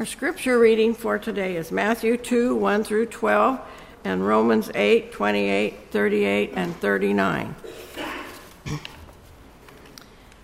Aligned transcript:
Our 0.00 0.06
scripture 0.06 0.58
reading 0.58 0.94
for 0.94 1.18
today 1.18 1.56
is 1.56 1.70
Matthew 1.70 2.16
2 2.16 2.56
1 2.56 2.84
through 2.84 3.04
12 3.04 3.60
and 4.02 4.26
Romans 4.26 4.70
8 4.74 5.12
28, 5.12 5.74
38, 5.90 6.52
and 6.54 6.74
39. 6.76 7.54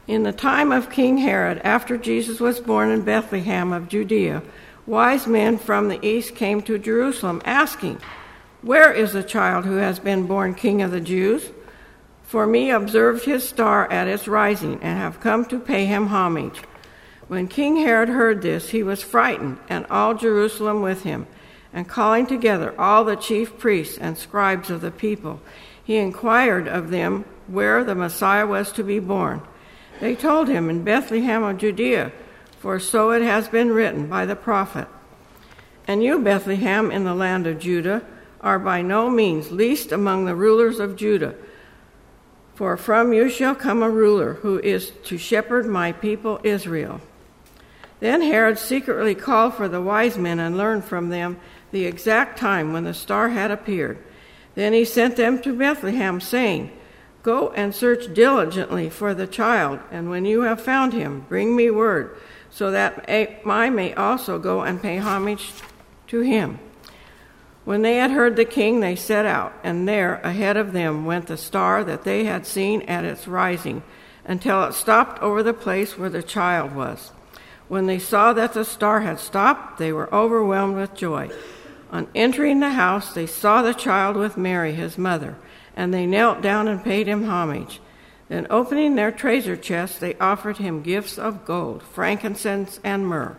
In 0.06 0.24
the 0.24 0.32
time 0.34 0.72
of 0.72 0.90
King 0.90 1.16
Herod, 1.16 1.62
after 1.64 1.96
Jesus 1.96 2.38
was 2.38 2.60
born 2.60 2.90
in 2.90 3.00
Bethlehem 3.00 3.72
of 3.72 3.88
Judea, 3.88 4.42
wise 4.84 5.26
men 5.26 5.56
from 5.56 5.88
the 5.88 6.06
east 6.06 6.34
came 6.34 6.60
to 6.60 6.76
Jerusalem 6.76 7.40
asking, 7.46 7.98
Where 8.60 8.92
is 8.92 9.14
the 9.14 9.22
child 9.22 9.64
who 9.64 9.76
has 9.76 9.98
been 9.98 10.26
born 10.26 10.54
King 10.54 10.82
of 10.82 10.90
the 10.90 11.00
Jews? 11.00 11.48
For 12.24 12.46
me 12.46 12.70
observed 12.70 13.24
his 13.24 13.48
star 13.48 13.90
at 13.90 14.06
its 14.06 14.28
rising, 14.28 14.74
and 14.82 14.98
have 14.98 15.18
come 15.18 15.46
to 15.46 15.58
pay 15.58 15.86
him 15.86 16.08
homage. 16.08 16.60
When 17.28 17.48
King 17.48 17.76
Herod 17.76 18.08
heard 18.08 18.42
this, 18.42 18.70
he 18.70 18.82
was 18.82 19.02
frightened, 19.02 19.58
and 19.68 19.84
all 19.90 20.14
Jerusalem 20.14 20.80
with 20.80 21.02
him. 21.02 21.26
And 21.72 21.88
calling 21.88 22.26
together 22.26 22.74
all 22.78 23.04
the 23.04 23.16
chief 23.16 23.58
priests 23.58 23.98
and 23.98 24.16
scribes 24.16 24.70
of 24.70 24.80
the 24.80 24.90
people, 24.90 25.40
he 25.82 25.96
inquired 25.96 26.68
of 26.68 26.90
them 26.90 27.24
where 27.48 27.84
the 27.84 27.94
Messiah 27.94 28.46
was 28.46 28.72
to 28.72 28.84
be 28.84 28.98
born. 28.98 29.42
They 30.00 30.14
told 30.14 30.48
him 30.48 30.70
in 30.70 30.84
Bethlehem 30.84 31.42
of 31.42 31.58
Judea, 31.58 32.12
for 32.60 32.78
so 32.78 33.10
it 33.10 33.22
has 33.22 33.48
been 33.48 33.72
written 33.72 34.08
by 34.08 34.24
the 34.24 34.36
prophet. 34.36 34.88
And 35.86 36.02
you, 36.02 36.20
Bethlehem, 36.20 36.90
in 36.90 37.04
the 37.04 37.14
land 37.14 37.46
of 37.46 37.58
Judah, 37.58 38.02
are 38.40 38.58
by 38.58 38.82
no 38.82 39.10
means 39.10 39.50
least 39.50 39.92
among 39.92 40.24
the 40.24 40.34
rulers 40.34 40.78
of 40.78 40.96
Judah. 40.96 41.34
For 42.54 42.76
from 42.76 43.12
you 43.12 43.28
shall 43.28 43.54
come 43.54 43.82
a 43.82 43.90
ruler 43.90 44.34
who 44.34 44.58
is 44.60 44.92
to 45.04 45.18
shepherd 45.18 45.66
my 45.66 45.92
people 45.92 46.40
Israel. 46.42 47.00
Then 48.00 48.20
Herod 48.20 48.58
secretly 48.58 49.14
called 49.14 49.54
for 49.54 49.68
the 49.68 49.80
wise 49.80 50.18
men 50.18 50.38
and 50.38 50.56
learned 50.56 50.84
from 50.84 51.08
them 51.08 51.38
the 51.72 51.86
exact 51.86 52.38
time 52.38 52.72
when 52.72 52.84
the 52.84 52.94
star 52.94 53.30
had 53.30 53.50
appeared. 53.50 53.98
Then 54.54 54.72
he 54.72 54.84
sent 54.84 55.16
them 55.16 55.40
to 55.42 55.56
Bethlehem, 55.56 56.20
saying, 56.20 56.70
Go 57.22 57.50
and 57.50 57.74
search 57.74 58.14
diligently 58.14 58.88
for 58.88 59.12
the 59.12 59.26
child, 59.26 59.80
and 59.90 60.08
when 60.08 60.24
you 60.24 60.42
have 60.42 60.60
found 60.60 60.92
him, 60.92 61.26
bring 61.28 61.56
me 61.56 61.70
word, 61.70 62.16
so 62.50 62.70
that 62.70 63.04
I 63.08 63.70
may 63.70 63.94
also 63.94 64.38
go 64.38 64.62
and 64.62 64.80
pay 64.80 64.98
homage 64.98 65.52
to 66.08 66.20
him. 66.20 66.58
When 67.64 67.82
they 67.82 67.96
had 67.96 68.12
heard 68.12 68.36
the 68.36 68.44
king, 68.44 68.78
they 68.78 68.94
set 68.94 69.26
out, 69.26 69.52
and 69.64 69.88
there 69.88 70.20
ahead 70.22 70.56
of 70.56 70.72
them 70.72 71.04
went 71.04 71.26
the 71.26 71.36
star 71.36 71.82
that 71.82 72.04
they 72.04 72.24
had 72.24 72.46
seen 72.46 72.82
at 72.82 73.04
its 73.04 73.26
rising, 73.26 73.82
until 74.24 74.62
it 74.64 74.74
stopped 74.74 75.20
over 75.20 75.42
the 75.42 75.52
place 75.52 75.98
where 75.98 76.10
the 76.10 76.22
child 76.22 76.74
was. 76.76 77.10
When 77.68 77.86
they 77.86 77.98
saw 77.98 78.32
that 78.32 78.52
the 78.52 78.64
star 78.64 79.00
had 79.00 79.18
stopped, 79.18 79.78
they 79.78 79.92
were 79.92 80.12
overwhelmed 80.14 80.76
with 80.76 80.94
joy. 80.94 81.30
On 81.90 82.08
entering 82.14 82.60
the 82.60 82.70
house, 82.70 83.12
they 83.12 83.26
saw 83.26 83.62
the 83.62 83.74
child 83.74 84.16
with 84.16 84.36
Mary, 84.36 84.72
his 84.72 84.98
mother, 84.98 85.36
and 85.74 85.92
they 85.92 86.06
knelt 86.06 86.42
down 86.42 86.68
and 86.68 86.82
paid 86.82 87.06
him 87.06 87.24
homage. 87.24 87.80
Then, 88.28 88.46
opening 88.50 88.94
their 88.96 89.12
treasure 89.12 89.56
chests, 89.56 89.98
they 89.98 90.14
offered 90.14 90.58
him 90.58 90.82
gifts 90.82 91.16
of 91.18 91.44
gold, 91.44 91.82
frankincense, 91.82 92.80
and 92.82 93.06
myrrh. 93.06 93.36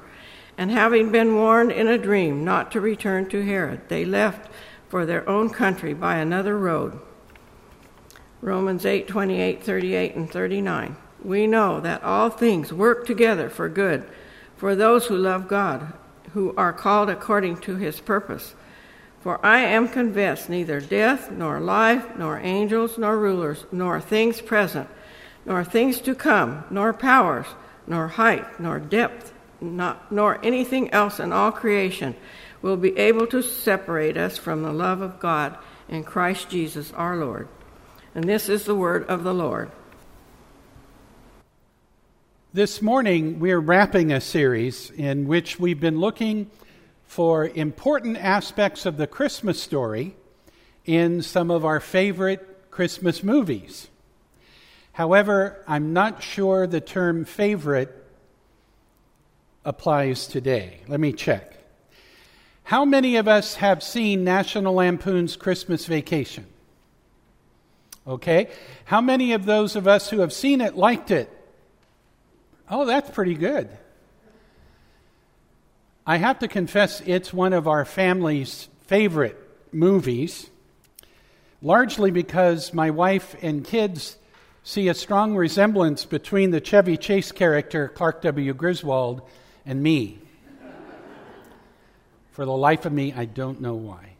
And 0.57 0.71
having 0.71 1.11
been 1.11 1.35
warned 1.35 1.71
in 1.71 1.87
a 1.87 1.97
dream 1.97 2.43
not 2.43 2.71
to 2.71 2.81
return 2.81 3.29
to 3.29 3.45
Herod, 3.45 3.89
they 3.89 4.05
left 4.05 4.49
for 4.87 5.05
their 5.05 5.27
own 5.27 5.49
country 5.49 5.93
by 5.93 6.17
another 6.17 6.57
road. 6.57 6.99
Romans 8.41 8.85
8 8.85 9.07
28, 9.07 9.63
38, 9.63 10.15
and 10.15 10.31
39. 10.31 10.95
We 11.23 11.47
know 11.47 11.79
that 11.79 12.03
all 12.03 12.29
things 12.29 12.71
work 12.71 13.05
together 13.05 13.49
for 13.49 13.69
good 13.69 14.07
for 14.57 14.75
those 14.75 15.05
who 15.05 15.17
love 15.17 15.47
God, 15.47 15.93
who 16.33 16.53
are 16.57 16.73
called 16.73 17.09
according 17.09 17.57
to 17.57 17.75
his 17.75 17.99
purpose. 17.99 18.55
For 19.21 19.43
I 19.45 19.59
am 19.59 19.87
convinced 19.87 20.49
neither 20.49 20.81
death, 20.81 21.31
nor 21.31 21.59
life, 21.59 22.17
nor 22.17 22.39
angels, 22.39 22.97
nor 22.97 23.17
rulers, 23.17 23.65
nor 23.71 24.01
things 24.01 24.41
present, 24.41 24.89
nor 25.45 25.63
things 25.63 26.01
to 26.01 26.15
come, 26.15 26.63
nor 26.69 26.93
powers, 26.93 27.45
nor 27.85 28.07
height, 28.07 28.59
nor 28.59 28.79
depth, 28.79 29.33
not, 29.61 30.11
nor 30.11 30.43
anything 30.43 30.91
else 30.91 31.19
in 31.19 31.31
all 31.31 31.51
creation 31.51 32.15
will 32.61 32.77
be 32.77 32.97
able 32.97 33.27
to 33.27 33.41
separate 33.41 34.17
us 34.17 34.37
from 34.37 34.63
the 34.63 34.73
love 34.73 35.01
of 35.01 35.19
God 35.19 35.57
in 35.87 36.03
Christ 36.03 36.49
Jesus 36.49 36.91
our 36.93 37.15
Lord. 37.15 37.47
And 38.15 38.25
this 38.25 38.49
is 38.49 38.65
the 38.65 38.75
word 38.75 39.05
of 39.07 39.23
the 39.23 39.33
Lord. 39.33 39.71
This 42.53 42.81
morning, 42.81 43.41
we're 43.41 43.59
wrapping 43.59 44.13
a 44.13 44.21
series 44.21 44.89
in 44.91 45.27
which 45.27 45.59
we've 45.59 45.81
been 45.81 45.99
looking 45.99 46.49
for 47.05 47.45
important 47.45 48.15
aspects 48.15 48.85
of 48.85 48.95
the 48.95 49.05
Christmas 49.05 49.61
story 49.61 50.15
in 50.85 51.21
some 51.21 51.51
of 51.51 51.65
our 51.65 51.81
favorite 51.81 52.71
Christmas 52.71 53.21
movies. 53.21 53.89
However, 54.93 55.61
I'm 55.67 55.91
not 55.91 56.23
sure 56.23 56.65
the 56.65 56.79
term 56.79 57.25
favorite 57.25 57.93
applies 59.65 60.25
today. 60.25 60.79
Let 60.87 61.01
me 61.01 61.11
check. 61.11 61.57
How 62.63 62.85
many 62.85 63.17
of 63.17 63.27
us 63.27 63.55
have 63.55 63.83
seen 63.83 64.23
National 64.23 64.73
Lampoon's 64.73 65.35
Christmas 65.35 65.85
Vacation? 65.85 66.45
Okay. 68.07 68.47
How 68.85 69.01
many 69.01 69.33
of 69.33 69.43
those 69.45 69.75
of 69.75 69.85
us 69.85 70.09
who 70.09 70.21
have 70.21 70.31
seen 70.31 70.61
it 70.61 70.77
liked 70.77 71.11
it? 71.11 71.29
Oh, 72.69 72.85
that's 72.85 73.09
pretty 73.09 73.35
good. 73.35 73.69
I 76.05 76.17
have 76.17 76.39
to 76.39 76.47
confess, 76.47 77.01
it's 77.05 77.33
one 77.33 77.53
of 77.53 77.67
our 77.67 77.85
family's 77.85 78.69
favorite 78.87 79.37
movies, 79.73 80.49
largely 81.61 82.11
because 82.11 82.73
my 82.73 82.91
wife 82.91 83.35
and 83.41 83.65
kids 83.65 84.17
see 84.63 84.87
a 84.87 84.93
strong 84.93 85.35
resemblance 85.35 86.05
between 86.05 86.51
the 86.51 86.61
Chevy 86.61 86.97
Chase 86.97 87.31
character, 87.31 87.89
Clark 87.89 88.21
W. 88.21 88.53
Griswold, 88.53 89.21
and 89.65 89.81
me. 89.81 90.19
For 92.31 92.45
the 92.45 92.55
life 92.55 92.85
of 92.85 92.93
me, 92.93 93.13
I 93.13 93.25
don't 93.25 93.61
know 93.61 93.75
why. 93.75 94.13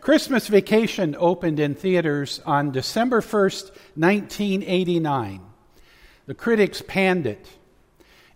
Christmas 0.00 0.48
Vacation 0.48 1.16
opened 1.18 1.60
in 1.60 1.74
theaters 1.74 2.40
on 2.44 2.72
December 2.72 3.22
1st, 3.22 3.70
1989. 3.96 5.40
The 6.26 6.34
critics 6.34 6.82
panned 6.86 7.26
it. 7.26 7.46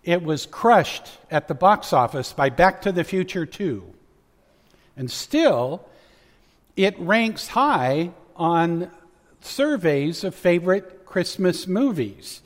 It 0.03 0.23
was 0.23 0.45
crushed 0.45 1.09
at 1.29 1.47
the 1.47 1.55
box 1.55 1.91
office 1.93 2.33
by 2.33 2.49
Back 2.49 2.81
to 2.83 2.91
the 2.91 3.03
Future 3.03 3.45
2. 3.45 3.83
And 4.95 5.09
still, 5.09 5.87
it 6.75 6.97
ranks 6.99 7.47
high 7.49 8.11
on 8.35 8.91
surveys 9.41 10.23
of 10.23 10.35
favorite 10.35 11.05
Christmas 11.05 11.67
movies. 11.67 12.41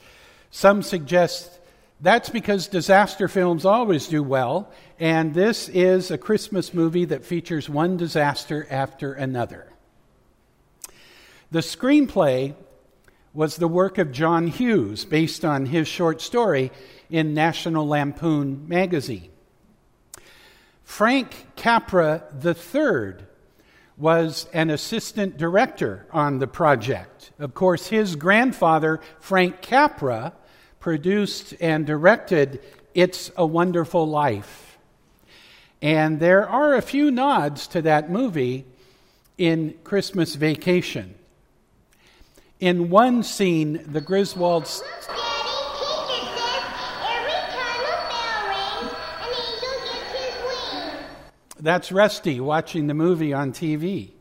Some 0.51 0.81
suggest 0.81 1.59
that's 2.01 2.29
because 2.29 2.67
disaster 2.67 3.27
films 3.27 3.63
always 3.63 4.07
do 4.07 4.21
well, 4.21 4.69
and 4.99 5.33
this 5.33 5.69
is 5.69 6.11
a 6.11 6.17
Christmas 6.17 6.73
movie 6.73 7.05
that 7.05 7.23
features 7.23 7.69
one 7.69 7.95
disaster 7.95 8.67
after 8.69 9.13
another. 9.13 9.67
The 11.51 11.59
screenplay 11.59 12.55
was 13.33 13.56
the 13.56 13.68
work 13.68 13.97
of 13.97 14.12
John 14.12 14.47
Hughes, 14.47 15.06
based 15.06 15.44
on 15.44 15.65
his 15.65 15.88
short 15.88 16.21
story 16.21 16.71
in 17.09 17.33
National 17.33 17.88
Lampoon 17.88 18.68
magazine. 18.68 19.30
Frank 20.83 21.47
Capra 21.56 22.24
III 22.45 23.25
was 23.97 24.47
an 24.53 24.69
assistant 24.69 25.38
director 25.38 26.06
on 26.12 26.39
the 26.39 26.47
project. 26.47 27.31
Of 27.39 27.53
course, 27.53 27.88
his 27.88 28.15
grandfather, 28.15 29.00
Frank 29.19 29.62
Capra, 29.62 30.33
produced 30.79 31.56
and 31.59 31.86
directed 31.86 32.62
It's 32.94 33.31
a 33.38 33.45
Wonderful 33.45 34.07
Life. 34.07 34.77
And 35.81 36.19
there 36.19 36.47
are 36.47 36.75
a 36.75 36.81
few 36.81 37.12
nods 37.12 37.68
to 37.68 37.81
that 37.81 38.09
movie 38.09 38.65
in 39.38 39.75
Christmas 39.83 40.36
Vacation. 40.36 41.15
In 42.63 42.89
one 42.89 43.24
scene, 43.24 43.83
the 43.92 44.00
Griswolds. 44.00 44.81
That's 51.60 51.92
Rusty 51.92 52.39
watching 52.39 52.88
the 52.88 52.94
movie 52.94 53.33
on 53.33 53.51
TV. 53.51 54.12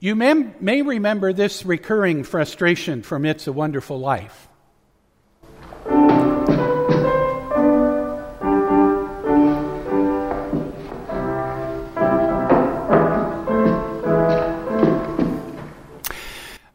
You 0.00 0.14
may, 0.14 0.32
may 0.58 0.80
remember 0.80 1.34
this 1.34 1.66
recurring 1.66 2.24
frustration 2.24 3.02
from 3.02 3.26
It's 3.26 3.46
a 3.46 3.52
Wonderful 3.52 4.00
Life. 4.00 4.47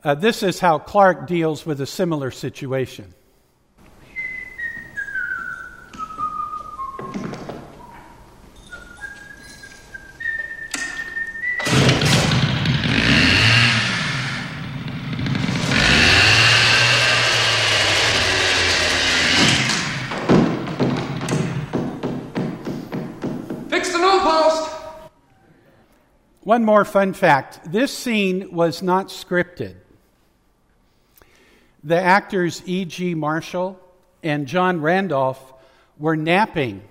Uh, 0.04 0.14
this 0.14 0.44
is 0.44 0.60
how 0.60 0.78
Clark 0.80 1.28
deals 1.28 1.66
with 1.66 1.80
a 1.80 1.86
similar 1.86 2.30
situation. 2.30 3.14
One 26.46 26.66
more 26.66 26.84
fun 26.84 27.14
fact 27.14 27.72
this 27.72 27.98
scene 27.98 28.54
was 28.54 28.84
not 28.84 29.08
scripted. 29.08 29.83
The 31.84 32.00
actors 32.00 32.64
E.G. 32.66 33.14
Marshall 33.16 33.80
and 34.22 34.48
John 34.48 34.82
Randolph 34.82 35.54
were 35.98 36.16
napping 36.16 36.82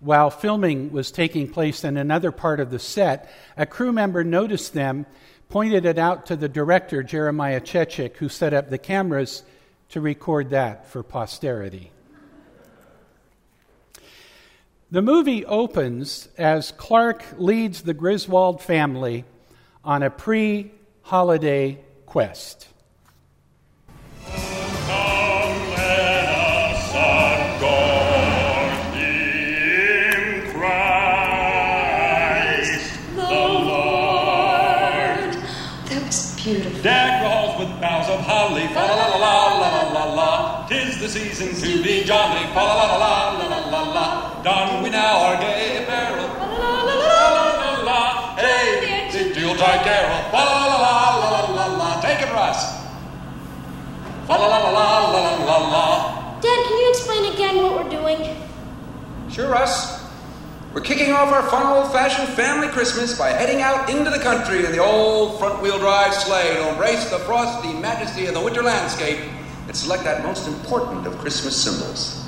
while 0.00 0.30
filming 0.30 0.92
was 0.92 1.10
taking 1.10 1.46
place 1.46 1.84
in 1.84 1.98
another 1.98 2.32
part 2.32 2.58
of 2.58 2.70
the 2.70 2.78
set. 2.78 3.30
A 3.56 3.66
crew 3.66 3.92
member 3.92 4.24
noticed 4.24 4.72
them, 4.72 5.04
pointed 5.50 5.84
it 5.84 5.98
out 5.98 6.26
to 6.26 6.36
the 6.36 6.48
director, 6.48 7.02
Jeremiah 7.02 7.60
Chechik, 7.60 8.16
who 8.16 8.30
set 8.30 8.54
up 8.54 8.70
the 8.70 8.78
cameras 8.78 9.42
to 9.90 10.00
record 10.00 10.50
that 10.50 10.86
for 10.86 11.02
posterity. 11.02 11.92
The 14.90 15.02
movie 15.02 15.44
opens 15.44 16.28
as 16.38 16.72
Clark 16.72 17.22
leads 17.36 17.82
the 17.82 17.94
Griswold 17.94 18.62
family 18.62 19.24
on 19.84 20.02
a 20.02 20.10
pre 20.10 20.72
holiday 21.02 21.78
quest. 22.06 22.66
Beautiful. 36.42 36.80
Deck 36.80 37.20
the 37.20 37.28
halls 37.28 37.58
with 37.58 37.68
boughs 37.82 38.08
of 38.08 38.20
holly, 38.20 38.66
fa 38.68 38.80
la 38.80 38.94
la 38.96 39.16
la 39.16 39.58
la 39.60 39.68
la 39.68 39.82
la 39.92 40.04
la. 40.14 40.66
Tis 40.68 40.98
the 40.98 41.08
season 41.08 41.52
to 41.52 41.82
be 41.82 42.02
jolly, 42.02 42.46
fa 42.56 42.64
la 42.64 42.74
la 42.80 42.96
la 42.96 43.12
la 43.36 43.46
la 43.46 43.60
la 43.68 43.82
la. 43.92 44.42
Don 44.42 44.82
we 44.82 44.88
now 44.88 45.20
our 45.20 45.36
gay 45.36 45.84
apparel, 45.84 46.28
fa 46.40 46.46
la 46.48 46.82
la 46.88 46.94
la 46.96 47.28
la 47.36 47.44
la 47.60 47.82
la. 47.84 48.36
Hey, 48.36 49.10
the 49.12 49.38
Yuletide 49.38 49.84
carol, 49.84 50.22
fa 50.32 50.40
la 50.40 50.64
la 50.64 50.78
la 50.80 50.92
la 51.20 51.28
la 51.28 51.42
la 51.52 51.66
la. 51.76 52.00
Take 52.00 52.22
it, 52.24 52.32
Russ. 52.32 52.72
Fa 54.26 54.36
la 54.40 54.46
la 54.46 54.58
la 54.64 55.08
la 55.12 55.20
la 55.20 55.44
la 55.44 55.58
la. 55.68 56.40
Dad, 56.40 56.58
can 56.64 56.78
you 56.78 56.88
explain 56.88 57.34
again 57.34 57.56
what 57.62 57.84
we're 57.84 57.90
doing? 57.90 58.34
Sure, 59.28 59.50
Russ. 59.50 59.99
We're 60.72 60.82
kicking 60.82 61.12
off 61.12 61.32
our 61.32 61.42
fun 61.50 61.66
old 61.66 61.92
fashioned 61.92 62.28
family 62.36 62.68
Christmas 62.68 63.18
by 63.18 63.30
heading 63.30 63.60
out 63.60 63.90
into 63.90 64.08
the 64.08 64.20
country 64.20 64.64
in 64.64 64.70
the 64.70 64.78
old 64.78 65.36
front 65.40 65.60
wheel 65.60 65.80
drive 65.80 66.14
sleigh 66.14 66.54
to 66.54 66.68
embrace 66.68 67.10
the 67.10 67.18
frosty 67.18 67.72
majesty 67.72 68.26
of 68.26 68.34
the 68.34 68.40
winter 68.40 68.62
landscape 68.62 69.18
and 69.66 69.74
select 69.74 70.04
that 70.04 70.22
most 70.22 70.46
important 70.46 71.08
of 71.08 71.18
Christmas 71.18 71.60
symbols. 71.60 72.24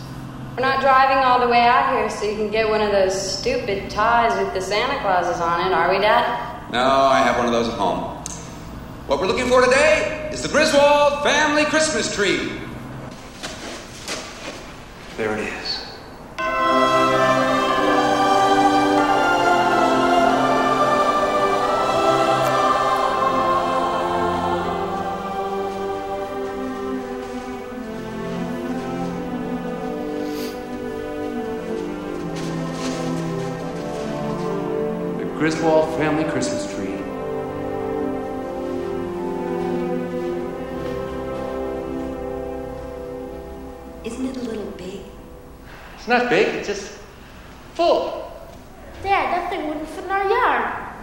We're 0.56 0.64
not 0.64 0.80
driving 0.80 1.18
all 1.18 1.38
the 1.38 1.46
way 1.46 1.60
out 1.60 1.96
here 1.96 2.10
so 2.10 2.24
you 2.24 2.34
can 2.34 2.50
get 2.50 2.68
one 2.68 2.80
of 2.80 2.90
those 2.90 3.14
stupid 3.14 3.88
ties 3.88 4.36
with 4.44 4.52
the 4.54 4.60
Santa 4.60 5.00
Clauses 5.02 5.40
on 5.40 5.64
it, 5.64 5.72
are 5.72 5.94
we, 5.94 6.00
Dad? 6.00 6.72
No, 6.72 6.84
I 6.84 7.20
have 7.20 7.36
one 7.36 7.46
of 7.46 7.52
those 7.52 7.68
at 7.68 7.78
home. 7.78 8.16
What 9.06 9.20
we're 9.20 9.28
looking 9.28 9.46
for 9.46 9.64
today 9.64 10.30
is 10.32 10.42
the 10.42 10.48
Griswold 10.48 11.22
family 11.22 11.64
Christmas 11.66 12.12
tree. 12.12 12.58
There 15.16 15.38
it 15.38 15.44
is. 15.46 15.61
Griswold 35.42 35.98
family 35.98 36.22
Christmas 36.30 36.72
tree. 36.72 36.94
Isn't 44.04 44.26
it 44.26 44.36
a 44.36 44.42
little 44.44 44.70
big? 44.76 45.00
It's 45.96 46.06
not 46.06 46.30
big, 46.30 46.46
it's 46.54 46.68
just 46.68 46.96
full. 47.74 48.30
Dad, 49.02 49.34
that 49.34 49.50
thing 49.50 49.66
wouldn't 49.66 49.88
fit 49.88 50.04
in 50.04 50.10
our 50.12 50.30
yard. 50.30 50.94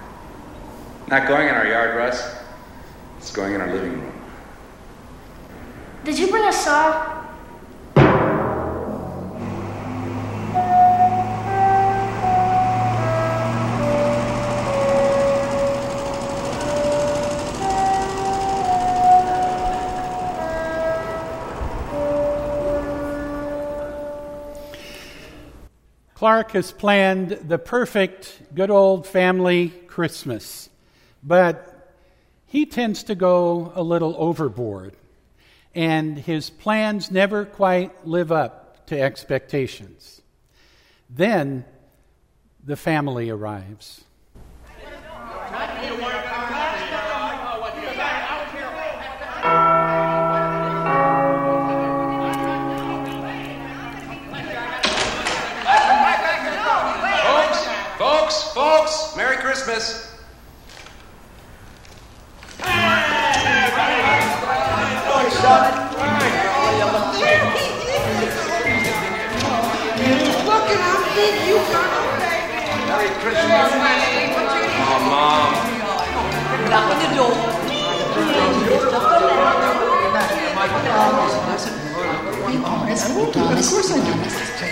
Not 1.09 1.27
going 1.27 1.49
in 1.49 1.55
our 1.55 1.67
yard, 1.67 1.97
Russ. 1.97 2.41
It's 3.17 3.33
going 3.33 3.55
in 3.55 3.59
our 3.59 3.73
living 3.73 3.91
room. 3.91 4.13
Did 6.05 6.17
you 6.17 6.29
bring 6.29 6.45
a 6.45 6.53
saw? 6.53 7.08
Clark 26.19 26.51
has 26.51 26.73
planned 26.73 27.29
the 27.29 27.57
perfect, 27.57 28.41
good 28.53 28.69
old 28.69 29.07
family 29.07 29.69
Christmas, 29.87 30.69
but 31.23 31.95
he 32.45 32.65
tends 32.65 33.03
to 33.03 33.15
go 33.15 33.71
a 33.73 33.81
little 33.81 34.13
overboard, 34.17 34.97
and 35.73 36.17
his 36.17 36.49
plans 36.49 37.09
never 37.09 37.45
quite 37.45 38.05
live 38.05 38.33
up 38.33 38.85
to 38.87 38.99
expectations. 38.99 40.19
Then 41.09 41.63
the 42.65 42.75
family 42.75 43.29
arrives. 43.29 44.03
Folks, 59.09 59.17
Merry 59.17 59.37
Christmas. 59.37 60.15
Merry 72.87 73.09
Christmas. 73.21 73.71
Oh, 74.81 74.99
Mom. 75.09 75.69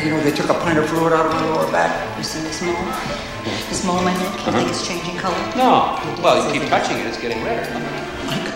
You 0.04 0.12
know, 0.12 0.22
they 0.24 0.32
took 0.32 0.50
a 0.50 0.54
pint 0.54 0.78
of 0.80 0.88
fluid 0.90 1.14
out 1.14 1.26
of 1.26 1.32
my 1.32 1.44
lower 1.50 1.72
back. 1.72 2.18
You 2.18 2.24
see 2.24 2.42
this 2.42 2.62
mole? 2.62 2.76
This 3.70 3.84
mole 3.86 3.98
on 3.98 4.06
my 4.06 4.14
neck? 4.14 4.46
You 4.46 4.52
think 4.52 4.70
it's 4.70 4.86
changing 4.88 5.18
color? 5.18 5.36
No. 5.56 5.96
Well, 6.22 6.44
you 6.54 6.60
keep 6.60 6.70
touching 6.70 6.98
it, 6.98 7.08
it's 7.08 7.20
getting 7.20 7.44
redder. 7.44 7.64
Mike, 8.28 8.54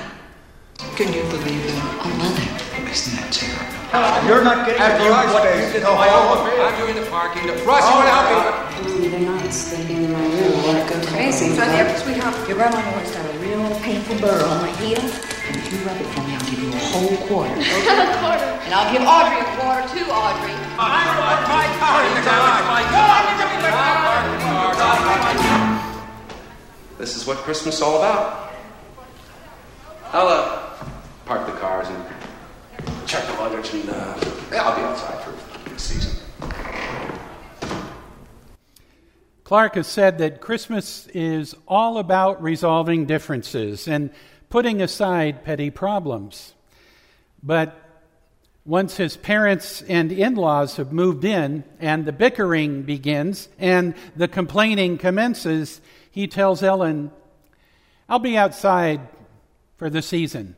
can 0.95 1.13
you 1.13 1.23
believe 1.31 1.65
it? 1.65 1.73
Oh, 2.03 2.13
mother. 2.19 2.91
Isn't 2.91 3.15
that 3.15 3.31
terrible? 3.31 3.71
Ah, 3.93 4.19
you're 4.27 4.43
not 4.43 4.65
getting 4.67 4.81
Have 4.83 4.99
the 4.99 5.03
you 5.05 5.09
garage 5.11 5.31
what 5.31 5.43
space. 5.47 5.67
you 5.67 5.79
did 5.79 5.83
No, 5.83 5.91
oh, 5.91 5.95
to 5.95 5.99
my 6.03 6.09
all 6.11 6.27
own- 6.35 6.47
of 6.47 6.53
it. 6.53 6.59
I'm 6.59 6.75
doing 6.79 6.95
the 6.99 7.07
parking. 7.09 7.47
Russ, 7.47 7.83
you 7.87 7.95
want 7.95 8.07
to 8.07 8.15
help 8.15 8.27
me? 8.27 9.07
They're 9.07 9.19
not 9.31 9.53
sleeping 9.53 10.03
in 10.03 10.11
my 10.11 10.19
room. 10.19 10.51
I 10.51 10.67
want 10.67 10.79
to 10.83 10.99
go 10.99 11.07
crazy. 11.07 11.55
sweetheart. 11.55 12.35
Your 12.47 12.57
grandma 12.59 12.83
always 12.91 13.11
got 13.15 13.23
a 13.23 13.37
real 13.39 13.63
painful 13.79 14.19
burr 14.19 14.43
on 14.43 14.59
my 14.61 14.71
heel. 14.83 14.99
And 15.51 15.59
if 15.59 15.73
you 15.73 15.79
rub 15.79 15.99
it 15.99 16.05
for 16.05 16.21
me, 16.21 16.33
I'll 16.33 16.49
give 16.49 16.63
you 16.63 16.69
a 16.69 16.77
whole 16.77 17.17
quarter. 17.27 17.51
And 17.51 18.73
I'll 18.73 18.93
give 18.93 19.01
Audrey 19.01 19.41
a 19.41 19.43
quarter 19.59 19.83
too, 19.91 20.07
Audrey. 20.07 20.55
This 26.97 27.17
is 27.17 27.27
what 27.27 27.39
Christmas 27.39 27.75
is 27.75 27.81
all 27.81 27.97
about. 27.97 28.53
I'll 30.13 30.27
uh, 30.29 30.73
park 31.25 31.45
the 31.45 31.59
cars 31.59 31.89
and 31.89 32.05
check 33.05 33.25
the 33.25 33.33
luggage, 33.33 33.73
and 33.73 33.89
uh, 33.89 34.17
yeah, 34.53 34.63
I'll 34.63 34.75
be 34.77 34.83
outside 34.83 35.21
for 35.21 35.69
the 35.69 35.77
season. 35.77 36.17
Clark 39.43 39.75
has 39.75 39.87
said 39.87 40.17
that 40.19 40.39
Christmas 40.39 41.07
is 41.07 41.55
all 41.67 41.97
about 41.97 42.41
resolving 42.41 43.05
differences 43.05 43.85
and 43.85 44.11
putting 44.51 44.81
aside 44.81 45.43
petty 45.43 45.71
problems. 45.71 46.53
But 47.41 47.75
once 48.65 48.97
his 48.97 49.17
parents 49.17 49.81
and 49.83 50.11
in 50.11 50.35
laws 50.35 50.75
have 50.75 50.91
moved 50.91 51.25
in 51.25 51.63
and 51.79 52.05
the 52.05 52.11
bickering 52.11 52.83
begins 52.83 53.49
and 53.57 53.95
the 54.15 54.27
complaining 54.27 54.99
commences, 54.99 55.81
he 56.11 56.27
tells 56.27 56.61
Ellen, 56.61 57.09
I'll 58.07 58.19
be 58.19 58.37
outside 58.37 59.01
for 59.77 59.89
the 59.89 60.01
season. 60.01 60.55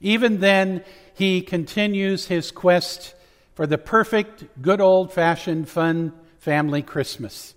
Even 0.00 0.40
then, 0.40 0.82
he 1.14 1.42
continues 1.42 2.26
his 2.26 2.50
quest 2.50 3.14
for 3.54 3.66
the 3.66 3.76
perfect, 3.76 4.62
good 4.62 4.80
old 4.80 5.12
fashioned, 5.12 5.68
fun 5.68 6.12
family 6.38 6.82
Christmas. 6.82 7.54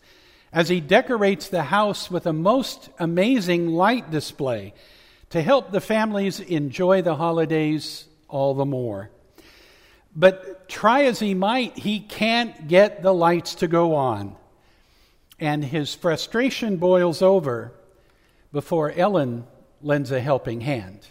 As 0.55 0.69
he 0.69 0.79
decorates 0.79 1.50
the 1.50 1.63
house 1.63 2.09
with 2.09 2.25
a 2.25 2.31
most 2.31 2.89
amazing 2.97 3.67
light 3.67 4.09
display 4.09 4.74
to 5.29 5.41
help 5.41 5.69
the 5.69 5.81
families 5.81 6.39
enjoy 6.39 7.01
the 7.01 7.15
holidays 7.15 8.07
all 8.29 8.53
the 8.53 8.65
more. 8.65 9.09
But 10.15 10.69
try 10.69 11.03
as 11.03 11.19
he 11.19 11.33
might, 11.33 11.77
he 11.77 12.00
can't 12.00 12.69
get 12.69 13.03
the 13.03 13.13
lights 13.13 13.55
to 13.55 13.67
go 13.67 13.95
on. 13.95 14.38
And 15.41 15.62
his 15.62 15.93
frustration 15.93 16.77
boils 16.77 17.21
over 17.21 17.74
before 18.53 18.93
Ellen 18.93 19.45
lends 19.81 20.09
a 20.09 20.21
helping 20.21 20.62
hand. 20.62 21.05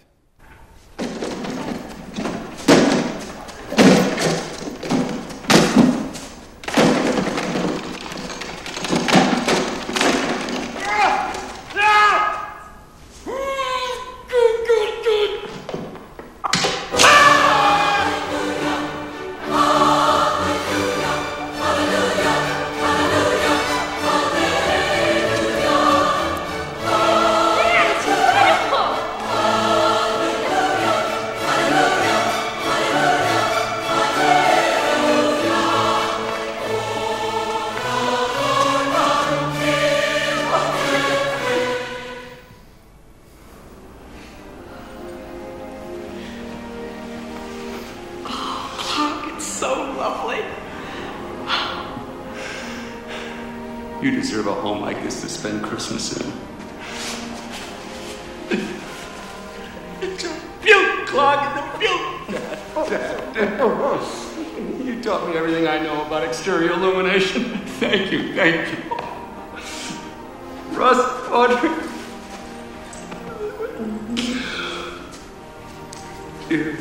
Dear, 76.49 76.79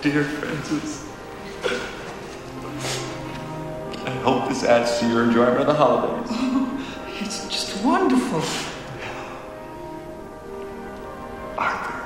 dear 0.00 0.24
Frances. 0.24 1.04
I 4.06 4.10
hope 4.22 4.48
this 4.48 4.64
adds 4.64 4.98
to 5.00 5.08
your 5.08 5.24
enjoyment 5.24 5.60
of 5.60 5.66
the 5.66 5.74
holidays. 5.74 6.28
Oh, 6.30 7.16
it's 7.20 7.48
just 7.48 7.84
wonderful. 7.84 8.42
Arthur. 11.58 12.02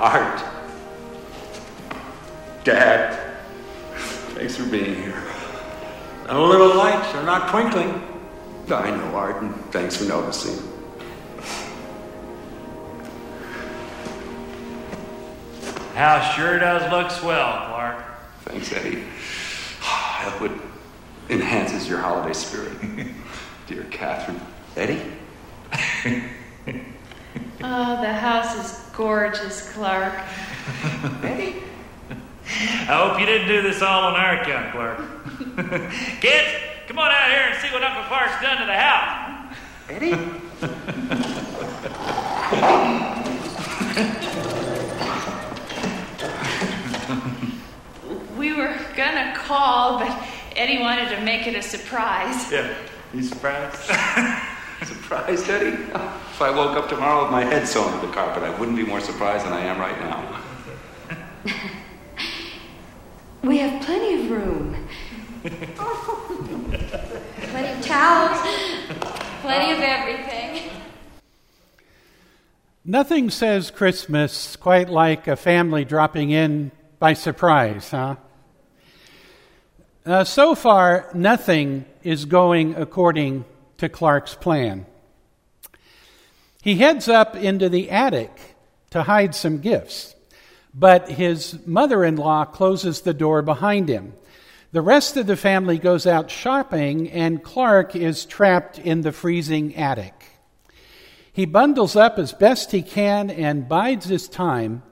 Art. 0.00 0.44
Dad. 2.64 3.36
Thanks 4.34 4.56
for 4.56 4.64
being 4.64 4.96
here. 4.96 5.22
And 6.26 6.36
the 6.36 6.40
little 6.40 6.74
lights 6.74 7.14
are 7.14 7.24
not 7.24 7.50
twinkling. 7.50 8.02
I 8.68 8.90
know, 8.90 9.14
Art, 9.14 9.42
and 9.42 9.54
thanks 9.74 9.96
for 9.96 10.04
noticing. 10.04 10.56
House 15.96 16.34
sure 16.36 16.60
does 16.60 16.88
look 16.92 17.10
swell, 17.10 17.66
Clark. 17.66 18.04
Thanks, 18.42 18.72
Eddie. 18.72 19.02
Elwood 20.22 20.60
enhances 21.28 21.88
your 21.88 21.98
holiday 21.98 22.32
spirit. 22.34 22.72
Dear 23.66 23.82
Catherine. 23.90 24.40
Eddie? 24.76 25.02
Oh, 27.66 27.98
the 28.02 28.12
house 28.12 28.54
is 28.56 28.90
gorgeous, 28.94 29.72
Clark. 29.72 30.12
Eddie? 31.22 31.62
I 32.46 33.08
hope 33.08 33.18
you 33.18 33.24
didn't 33.24 33.48
do 33.48 33.62
this 33.62 33.80
all 33.80 34.04
on 34.04 34.14
our 34.14 34.36
account, 34.36 34.72
Clark. 34.72 34.98
Kids, 36.20 36.60
come 36.86 36.98
on 36.98 37.10
out 37.10 37.30
here 37.30 37.48
and 37.50 37.58
see 37.62 37.72
what 37.72 37.82
Uncle 37.82 38.04
Clark's 38.04 38.42
done 38.42 38.60
to 38.60 38.66
the 38.66 38.76
house. 38.76 39.23
Eddie? 39.88 40.14
We 48.36 48.54
were 48.54 48.76
gonna 48.96 49.34
call, 49.36 49.98
but 49.98 50.26
Eddie 50.56 50.80
wanted 50.80 51.08
to 51.10 51.20
make 51.22 51.46
it 51.46 51.54
a 51.54 51.62
surprise. 51.62 52.50
Yeah. 52.50 52.74
You 53.12 53.22
surprised? 53.22 53.76
surprised, 54.84 55.48
Eddie? 55.48 55.82
If 55.82 56.42
I 56.42 56.50
woke 56.50 56.76
up 56.76 56.88
tomorrow 56.88 57.22
with 57.22 57.30
my 57.30 57.44
head 57.44 57.68
sewn 57.68 57.92
to 58.00 58.06
the 58.06 58.12
carpet, 58.12 58.42
I 58.42 58.58
wouldn't 58.58 58.76
be 58.76 58.84
more 58.84 59.00
surprised 59.00 59.44
than 59.44 59.52
I 59.52 59.60
am 59.60 59.78
right 59.78 59.98
now. 60.00 60.40
We 63.44 63.58
have 63.58 63.82
plenty 63.82 64.22
of 64.22 64.30
room. 64.30 64.88
Plenty 67.52 67.78
of 67.78 67.84
towels. 67.84 69.13
Plenty 69.44 69.72
of 69.72 69.80
everything. 69.80 70.70
Nothing 72.82 73.28
says 73.28 73.70
Christmas 73.70 74.56
quite 74.56 74.88
like 74.88 75.28
a 75.28 75.36
family 75.36 75.84
dropping 75.84 76.30
in 76.30 76.70
by 76.98 77.12
surprise, 77.12 77.90
huh? 77.90 78.16
Uh, 80.06 80.24
so 80.24 80.54
far, 80.54 81.10
nothing 81.12 81.84
is 82.02 82.24
going 82.24 82.74
according 82.76 83.44
to 83.76 83.90
Clark's 83.90 84.34
plan. 84.34 84.86
He 86.62 86.76
heads 86.76 87.06
up 87.06 87.36
into 87.36 87.68
the 87.68 87.90
attic 87.90 88.56
to 88.92 89.02
hide 89.02 89.34
some 89.34 89.58
gifts, 89.58 90.14
but 90.72 91.10
his 91.10 91.58
mother 91.66 92.02
in 92.02 92.16
law 92.16 92.46
closes 92.46 93.02
the 93.02 93.12
door 93.12 93.42
behind 93.42 93.90
him. 93.90 94.14
The 94.74 94.82
rest 94.82 95.16
of 95.16 95.28
the 95.28 95.36
family 95.36 95.78
goes 95.78 96.04
out 96.04 96.32
shopping, 96.32 97.08
and 97.08 97.44
Clark 97.44 97.94
is 97.94 98.24
trapped 98.24 98.76
in 98.76 99.02
the 99.02 99.12
freezing 99.12 99.76
attic. 99.76 100.32
He 101.32 101.44
bundles 101.44 101.94
up 101.94 102.18
as 102.18 102.32
best 102.32 102.72
he 102.72 102.82
can 102.82 103.30
and 103.30 103.68
bides 103.68 104.06
his 104.06 104.26
time 104.26 104.82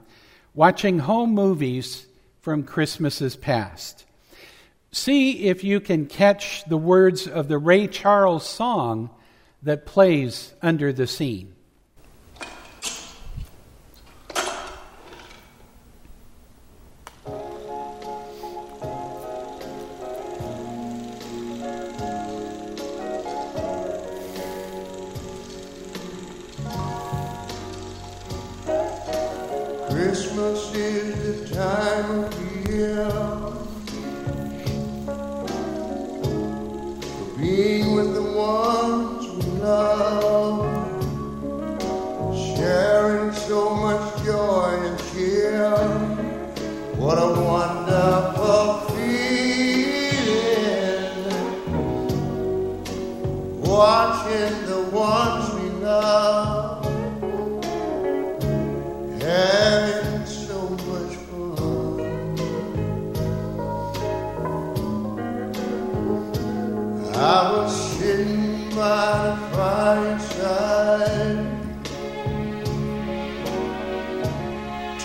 watching 0.53 0.99
home 0.99 1.31
movies 1.31 2.05
from 2.39 2.63
Christmases 2.63 3.35
past. 3.35 4.05
See 4.93 5.47
if 5.49 5.65
you 5.65 5.81
can 5.81 6.05
catch 6.05 6.63
the 6.63 6.77
words 6.77 7.27
of 7.27 7.49
the 7.49 7.57
Ray 7.57 7.87
Charles 7.87 8.47
song 8.47 9.09
that 9.63 9.85
plays 9.85 10.53
under 10.61 10.93
the 10.93 11.07
scene. 11.07 11.55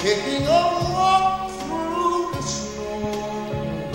Taking 0.08 0.46
a 0.46 0.62
walk 0.94 1.50
through 1.60 2.32
the 2.32 2.40
snow. 2.40 3.90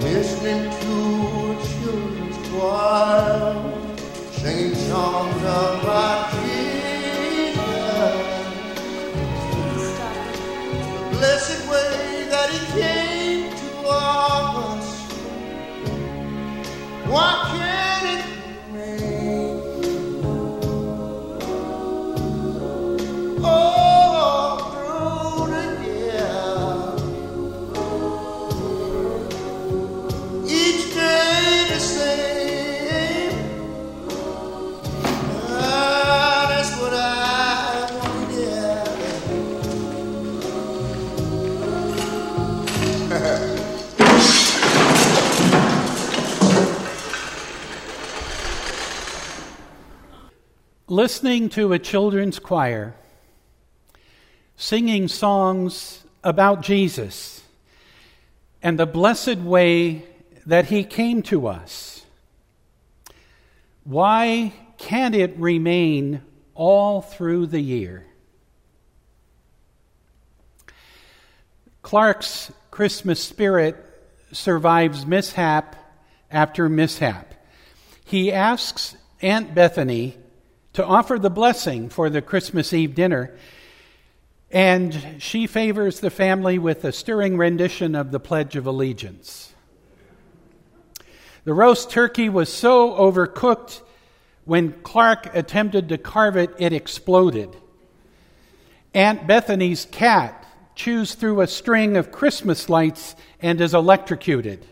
listening 0.00 0.64
to 0.82 0.94
a 1.50 1.56
children's 1.68 2.38
choir 2.48 3.54
singing 4.32 4.74
songs 4.74 5.42
about 5.42 5.87
listening 50.98 51.48
to 51.48 51.72
a 51.72 51.78
children's 51.78 52.40
choir 52.40 52.92
singing 54.56 55.06
songs 55.06 56.02
about 56.24 56.60
Jesus 56.60 57.40
and 58.60 58.76
the 58.76 58.84
blessed 58.84 59.38
way 59.38 60.02
that 60.44 60.64
he 60.64 60.82
came 60.82 61.22
to 61.22 61.46
us. 61.46 62.04
Why 63.84 64.52
can't 64.76 65.14
it 65.14 65.38
remain 65.38 66.20
all 66.56 67.00
through 67.00 67.46
the 67.46 67.60
year? 67.60 68.04
Clark's 71.80 72.50
Christmas 72.72 73.22
spirit 73.22 73.76
survives 74.32 75.06
mishap 75.06 75.76
after 76.28 76.68
mishap. 76.68 77.34
He 78.04 78.32
asks 78.32 78.96
Aunt 79.22 79.54
Bethany 79.54 80.16
to 80.74 80.84
offer 80.84 81.18
the 81.18 81.30
blessing 81.30 81.88
for 81.88 82.10
the 82.10 82.22
Christmas 82.22 82.72
Eve 82.72 82.94
dinner, 82.94 83.36
and 84.50 85.16
she 85.18 85.46
favors 85.46 86.00
the 86.00 86.10
family 86.10 86.58
with 86.58 86.84
a 86.84 86.92
stirring 86.92 87.36
rendition 87.36 87.94
of 87.94 88.10
the 88.10 88.20
Pledge 88.20 88.56
of 88.56 88.66
Allegiance. 88.66 89.52
The 91.44 91.54
roast 91.54 91.90
turkey 91.90 92.28
was 92.28 92.52
so 92.52 92.92
overcooked, 92.92 93.80
when 94.44 94.72
Clark 94.82 95.34
attempted 95.34 95.90
to 95.90 95.98
carve 95.98 96.36
it, 96.36 96.54
it 96.58 96.72
exploded. 96.72 97.54
Aunt 98.94 99.26
Bethany's 99.26 99.84
cat 99.84 100.46
chews 100.74 101.14
through 101.14 101.40
a 101.40 101.46
string 101.46 101.96
of 101.96 102.12
Christmas 102.12 102.68
lights 102.68 103.14
and 103.42 103.60
is 103.60 103.74
electrocuted. 103.74 104.66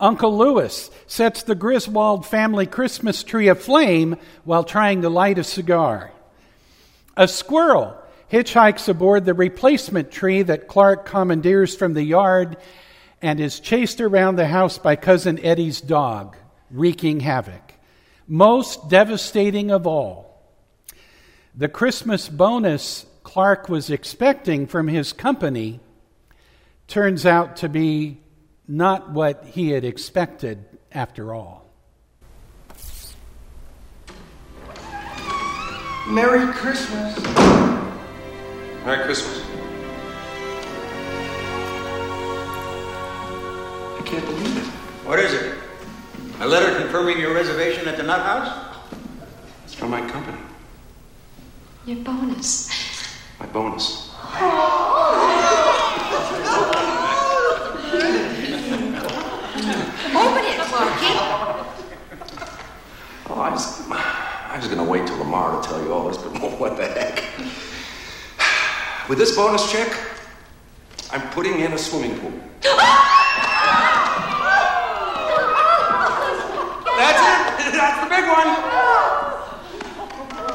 Uncle 0.00 0.36
Lewis 0.36 0.90
sets 1.06 1.42
the 1.42 1.54
Griswold 1.54 2.24
family 2.24 2.66
Christmas 2.66 3.24
tree 3.24 3.48
aflame 3.48 4.16
while 4.44 4.62
trying 4.62 5.02
to 5.02 5.08
light 5.08 5.38
a 5.38 5.44
cigar. 5.44 6.12
A 7.16 7.26
squirrel 7.26 7.96
hitchhikes 8.30 8.88
aboard 8.88 9.24
the 9.24 9.34
replacement 9.34 10.12
tree 10.12 10.42
that 10.42 10.68
Clark 10.68 11.04
commandeers 11.04 11.74
from 11.74 11.94
the 11.94 12.02
yard 12.02 12.56
and 13.20 13.40
is 13.40 13.58
chased 13.58 14.00
around 14.00 14.36
the 14.36 14.46
house 14.46 14.78
by 14.78 14.94
Cousin 14.94 15.44
Eddie's 15.44 15.80
dog, 15.80 16.36
wreaking 16.70 17.20
havoc. 17.20 17.74
Most 18.28 18.88
devastating 18.88 19.72
of 19.72 19.86
all, 19.86 20.40
the 21.56 21.68
Christmas 21.68 22.28
bonus 22.28 23.04
Clark 23.24 23.68
was 23.68 23.90
expecting 23.90 24.66
from 24.66 24.86
his 24.86 25.12
company 25.12 25.80
turns 26.86 27.26
out 27.26 27.56
to 27.56 27.68
be 27.68 28.20
not 28.68 29.10
what 29.10 29.44
he 29.46 29.70
had 29.70 29.84
expected 29.84 30.62
after 30.92 31.34
all. 31.34 31.64
Merry 36.08 36.52
Christmas. 36.52 37.18
Merry 38.84 39.04
Christmas. 39.04 39.42
I 43.98 44.02
can't 44.04 44.24
believe 44.24 44.56
it. 44.56 44.64
What 45.06 45.18
is 45.18 45.32
it? 45.32 45.54
A 46.40 46.46
letter 46.46 46.78
confirming 46.78 47.18
your 47.18 47.34
reservation 47.34 47.88
at 47.88 47.96
the 47.96 48.02
Nut 48.02 48.20
House? 48.20 48.76
It's 49.64 49.74
from 49.74 49.90
my 49.90 50.06
company. 50.08 50.38
Your 51.84 51.98
bonus. 52.04 52.70
My 53.40 53.46
bonus. 53.46 54.14
Open 54.34 55.47
Oh, 63.38 63.42
I 63.42 63.50
was, 63.50 63.88
I 63.88 64.58
to 64.78 64.82
wait 64.82 65.06
till 65.06 65.16
tomorrow 65.16 65.62
to 65.62 65.68
tell 65.68 65.80
you 65.80 65.92
all 65.92 66.08
this, 66.08 66.18
but 66.18 66.32
what 66.58 66.76
the 66.76 66.88
heck? 66.88 67.22
With 69.08 69.18
this 69.18 69.36
bonus 69.36 69.70
check, 69.70 69.96
I'm 71.12 71.22
putting 71.30 71.60
in 71.60 71.72
a 71.72 71.78
swimming 71.78 72.18
pool. 72.18 72.32
That's 72.62 72.82
it. 77.22 77.74
That's 77.78 78.02
the 78.02 78.08
big 78.10 78.26
one. 78.26 78.48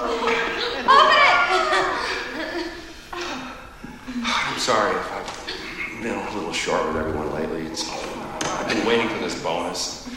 Open 0.04 0.34
it. 0.34 0.44
I'm 4.26 4.60
sorry 4.60 4.94
if 4.98 5.10
I've 5.14 6.04
been 6.04 6.18
a 6.18 6.36
little 6.36 6.52
short 6.52 6.86
with 6.88 6.98
everyone 6.98 7.32
lately. 7.34 7.62
It's, 7.62 7.90
I've 7.90 8.68
been 8.68 8.86
waiting 8.86 9.08
for 9.08 9.20
this 9.20 9.42
bonus. 9.42 10.13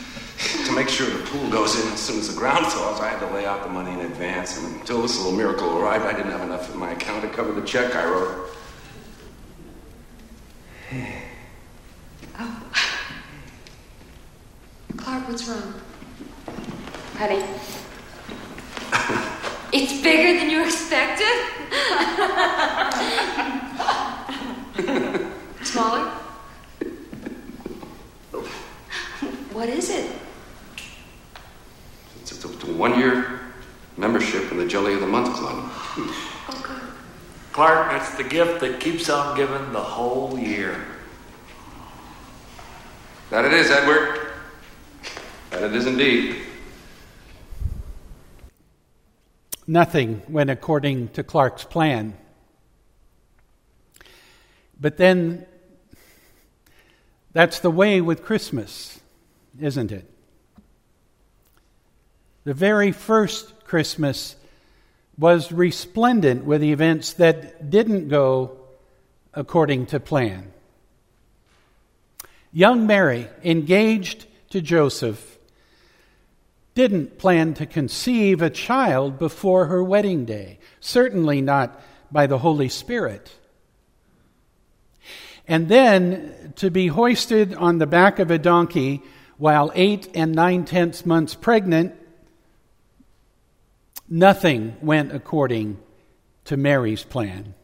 Make 0.76 0.90
sure 0.90 1.08
the 1.08 1.24
pool 1.30 1.48
goes 1.48 1.74
in 1.82 1.90
as 1.90 2.00
soon 2.00 2.18
as 2.18 2.28
the 2.28 2.38
ground 2.38 2.66
thaws, 2.66 3.00
I 3.00 3.08
had 3.08 3.18
to 3.20 3.32
lay 3.34 3.46
out 3.46 3.62
the 3.62 3.70
money 3.70 3.92
in 3.92 4.00
advance. 4.00 4.58
And 4.58 4.78
until 4.78 5.00
this 5.00 5.16
little 5.16 5.32
miracle 5.32 5.78
arrived, 5.78 6.04
I 6.04 6.12
didn't 6.12 6.32
have 6.32 6.42
enough 6.42 6.70
in 6.70 6.78
my 6.78 6.90
account 6.90 7.22
to 7.22 7.30
cover 7.30 7.58
the 7.58 7.66
check 7.66 7.94
I 7.94 8.04
wrote. 8.04 8.50
oh. 12.38 12.62
Clark, 14.98 15.28
what's 15.28 15.48
wrong? 15.48 15.72
Petty. 17.14 17.42
It's 19.72 20.02
bigger 20.02 20.38
than 20.38 20.50
you 20.50 20.62
expected? 20.62 21.26
Smaller? 25.64 26.10
What 29.52 29.68
is 29.70 29.88
it? 29.90 30.10
It's 32.22 32.44
a, 32.44 32.48
it's 32.52 32.64
a 32.64 32.72
one 32.72 32.98
year 32.98 33.40
membership 33.96 34.50
in 34.50 34.58
the 34.58 34.66
Jelly 34.66 34.94
of 34.94 35.00
the 35.00 35.06
Month 35.06 35.36
Club. 35.36 35.70
Clark, 37.52 37.90
that's 37.90 38.15
the 38.15 38.15
gift 38.28 38.60
that 38.60 38.80
keeps 38.80 39.08
on 39.08 39.36
giving 39.36 39.72
the 39.72 39.80
whole 39.80 40.38
year. 40.38 40.84
That 43.30 43.44
it 43.44 43.52
is, 43.52 43.70
Edward. 43.70 44.32
That 45.50 45.64
it 45.64 45.74
is 45.74 45.86
indeed. 45.86 46.36
Nothing 49.66 50.22
went 50.28 50.48
according 50.48 51.08
to 51.08 51.24
Clark's 51.24 51.64
plan. 51.64 52.16
But 54.80 54.96
then, 54.96 55.46
that's 57.32 57.58
the 57.58 57.70
way 57.70 58.00
with 58.00 58.22
Christmas, 58.22 59.00
isn't 59.60 59.90
it? 59.90 60.08
The 62.44 62.54
very 62.54 62.92
first 62.92 63.64
Christmas 63.64 64.36
was 65.18 65.50
resplendent 65.50 66.44
with 66.44 66.62
events 66.62 67.14
that 67.14 67.70
didn't 67.70 68.08
go 68.08 68.58
according 69.32 69.86
to 69.86 70.00
plan. 70.00 70.52
Young 72.52 72.86
Mary, 72.86 73.28
engaged 73.44 74.26
to 74.50 74.60
Joseph, 74.60 75.38
didn't 76.74 77.18
plan 77.18 77.54
to 77.54 77.66
conceive 77.66 78.42
a 78.42 78.50
child 78.50 79.18
before 79.18 79.66
her 79.66 79.82
wedding 79.82 80.24
day, 80.24 80.58
certainly 80.80 81.40
not 81.40 81.80
by 82.12 82.26
the 82.26 82.38
Holy 82.38 82.68
Spirit. 82.68 83.34
And 85.48 85.68
then 85.68 86.52
to 86.56 86.70
be 86.70 86.88
hoisted 86.88 87.54
on 87.54 87.78
the 87.78 87.86
back 87.86 88.18
of 88.18 88.30
a 88.30 88.38
donkey 88.38 89.02
while 89.38 89.72
eight 89.74 90.08
and 90.14 90.34
nine 90.34 90.64
tenths 90.64 91.06
months 91.06 91.34
pregnant, 91.34 91.94
nothing 94.08 94.76
went 94.80 95.12
according 95.12 95.78
to 96.44 96.56
Mary's 96.56 97.04
plan. 97.04 97.54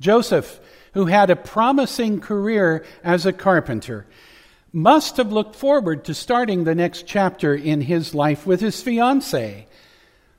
Joseph 0.00 0.60
who 0.94 1.06
had 1.06 1.28
a 1.28 1.36
promising 1.36 2.20
career 2.20 2.84
as 3.02 3.26
a 3.26 3.32
carpenter, 3.32 4.06
must 4.72 5.18
have 5.18 5.30
looked 5.30 5.54
forward 5.54 6.04
to 6.04 6.14
starting 6.14 6.64
the 6.64 6.74
next 6.74 7.06
chapter 7.06 7.54
in 7.54 7.80
his 7.80 8.14
life 8.14 8.46
with 8.46 8.60
his 8.60 8.80
fiancee, 8.80 9.66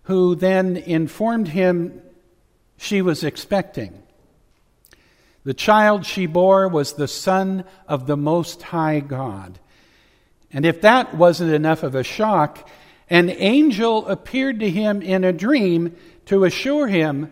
who 0.03 0.33
then 0.35 0.77
informed 0.77 1.49
him 1.49 2.01
she 2.77 3.01
was 3.01 3.23
expecting. 3.23 4.01
The 5.43 5.53
child 5.53 6.05
she 6.05 6.25
bore 6.25 6.67
was 6.67 6.93
the 6.93 7.07
Son 7.07 7.65
of 7.87 8.07
the 8.07 8.17
Most 8.17 8.61
High 8.63 9.01
God. 9.01 9.59
And 10.51 10.65
if 10.65 10.81
that 10.81 11.15
wasn't 11.15 11.53
enough 11.53 11.83
of 11.83 11.95
a 11.95 12.03
shock, 12.03 12.67
an 13.09 13.29
angel 13.29 14.07
appeared 14.07 14.59
to 14.59 14.69
him 14.69 15.01
in 15.01 15.23
a 15.23 15.33
dream 15.33 15.95
to 16.25 16.43
assure 16.43 16.87
him 16.87 17.31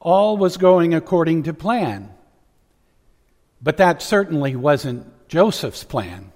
all 0.00 0.36
was 0.36 0.56
going 0.56 0.94
according 0.94 1.42
to 1.42 1.54
plan. 1.54 2.08
But 3.62 3.76
that 3.76 4.00
certainly 4.00 4.56
wasn't 4.56 5.06
Joseph's 5.28 5.84
plan. 5.84 6.32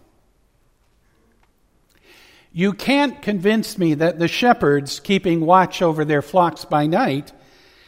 You 2.53 2.73
can't 2.73 3.21
convince 3.21 3.79
me 3.79 3.95
that 3.95 4.19
the 4.19 4.29
shepherds, 4.29 5.01
keeping 5.01 5.41
watch 5.41 5.83
over 5.83 6.05
their 6.05 6.23
flocks 6.23 6.65
by 6.65 6.87
night, 6.87 7.33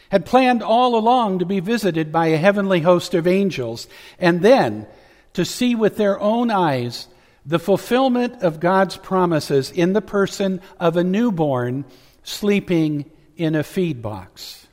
had 0.09 0.25
planned 0.25 0.63
all 0.63 0.97
along 0.97 1.39
to 1.39 1.45
be 1.45 1.59
visited 1.59 2.11
by 2.11 2.27
a 2.27 2.37
heavenly 2.37 2.81
host 2.81 3.13
of 3.13 3.27
angels, 3.27 3.87
and 4.19 4.41
then 4.41 4.87
to 5.33 5.45
see 5.45 5.75
with 5.75 5.97
their 5.97 6.19
own 6.19 6.49
eyes 6.49 7.07
the 7.47 7.59
fulfillment 7.59 8.43
of 8.43 8.59
God's 8.59 8.97
promises 8.97 9.71
in 9.71 9.93
the 9.93 10.01
person 10.01 10.61
of 10.81 10.97
a 10.97 11.03
newborn 11.03 11.85
sleeping 12.21 13.09
in 13.37 13.55
a 13.55 13.63
feed 13.63 14.01
box. 14.01 14.67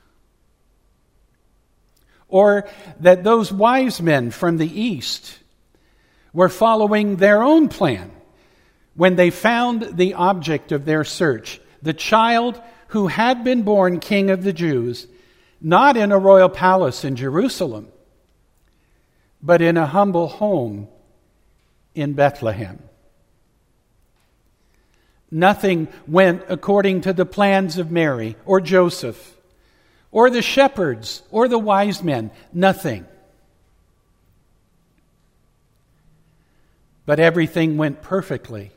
Or 2.29 2.69
that 2.99 3.23
those 3.23 3.53
wise 3.53 4.03
men 4.03 4.33
from 4.33 4.57
the 4.57 4.81
east 4.81 5.39
were 6.33 6.49
following 6.49 7.15
their 7.17 7.45
own 7.45 7.69
plan 7.69 8.11
when 8.95 9.15
they 9.15 9.31
found 9.31 9.97
the 9.97 10.15
object 10.15 10.73
of 10.73 10.85
their 10.85 11.05
search, 11.05 11.61
the 11.81 11.93
child 11.93 12.61
who 12.89 13.07
had 13.07 13.45
been 13.45 13.63
born 13.63 14.01
king 14.01 14.31
of 14.31 14.43
the 14.43 14.53
Jews, 14.53 15.07
not 15.61 15.97
in 15.97 16.11
a 16.11 16.19
royal 16.19 16.49
palace 16.49 17.05
in 17.05 17.15
Jerusalem, 17.15 17.87
but 19.41 19.63
in 19.63 19.77
a 19.77 19.87
humble 19.87 20.27
home 20.27 20.89
in 21.95 22.15
Bethlehem. 22.15 22.83
Nothing 25.31 25.89
went 26.07 26.45
according 26.49 27.03
to 27.03 27.13
the 27.13 27.27
plans 27.27 27.79
of 27.79 27.91
Mary 27.91 28.37
or 28.45 28.61
Joseph 28.61 29.37
or 30.11 30.31
the 30.31 30.43
shepherds 30.43 31.23
or 31.31 31.49
the 31.49 31.59
wise 31.59 32.03
men. 32.03 32.31
Nothing. 32.53 33.05
But 37.07 37.21
everything 37.21 37.77
went 37.77 38.01
perfectly 38.01 38.71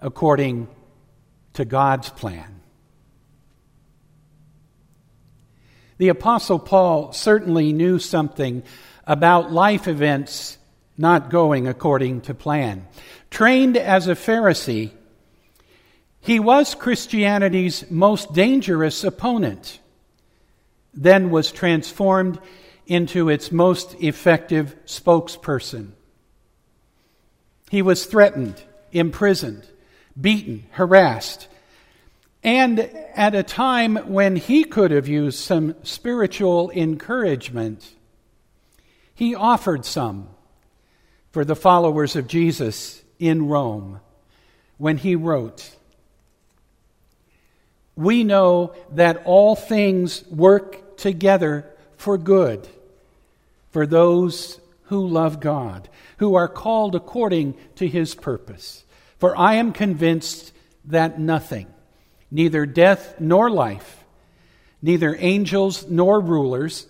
according 0.00 0.68
to 1.54 1.64
God's 1.64 2.08
plan. 2.10 2.60
The 5.98 6.08
Apostle 6.08 6.60
Paul 6.60 7.12
certainly 7.12 7.72
knew 7.72 7.98
something 7.98 8.62
about 9.04 9.52
life 9.52 9.88
events 9.88 10.57
not 10.98 11.30
going 11.30 11.68
according 11.68 12.20
to 12.22 12.34
plan. 12.34 12.86
Trained 13.30 13.76
as 13.76 14.08
a 14.08 14.14
Pharisee, 14.14 14.90
he 16.20 16.40
was 16.40 16.74
Christianity's 16.74 17.88
most 17.90 18.34
dangerous 18.34 19.04
opponent, 19.04 19.78
then 20.92 21.30
was 21.30 21.52
transformed 21.52 22.40
into 22.86 23.28
its 23.28 23.52
most 23.52 23.94
effective 24.02 24.74
spokesperson. 24.84 25.92
He 27.70 27.82
was 27.82 28.06
threatened, 28.06 28.62
imprisoned, 28.92 29.66
beaten, 30.20 30.64
harassed, 30.72 31.48
and 32.42 32.80
at 33.14 33.34
a 33.34 33.42
time 33.42 33.96
when 33.96 34.36
he 34.36 34.64
could 34.64 34.90
have 34.90 35.08
used 35.08 35.38
some 35.38 35.74
spiritual 35.82 36.70
encouragement, 36.70 37.94
he 39.14 39.34
offered 39.34 39.84
some 39.84 40.28
for 41.38 41.44
the 41.44 41.54
followers 41.54 42.16
of 42.16 42.26
Jesus 42.26 43.00
in 43.20 43.46
Rome 43.46 44.00
when 44.76 44.96
he 44.96 45.14
wrote, 45.14 45.70
We 47.94 48.24
know 48.24 48.74
that 48.94 49.22
all 49.24 49.54
things 49.54 50.26
work 50.26 50.96
together 50.96 51.64
for 51.96 52.18
good 52.18 52.66
for 53.70 53.86
those 53.86 54.58
who 54.86 55.06
love 55.06 55.38
God, 55.38 55.88
who 56.16 56.34
are 56.34 56.48
called 56.48 56.96
according 56.96 57.54
to 57.76 57.86
his 57.86 58.16
purpose. 58.16 58.82
For 59.18 59.38
I 59.38 59.54
am 59.54 59.70
convinced 59.70 60.52
that 60.86 61.20
nothing, 61.20 61.68
neither 62.32 62.66
death 62.66 63.20
nor 63.20 63.48
life, 63.48 64.04
neither 64.82 65.14
angels 65.16 65.86
nor 65.88 66.18
rulers, 66.18 66.88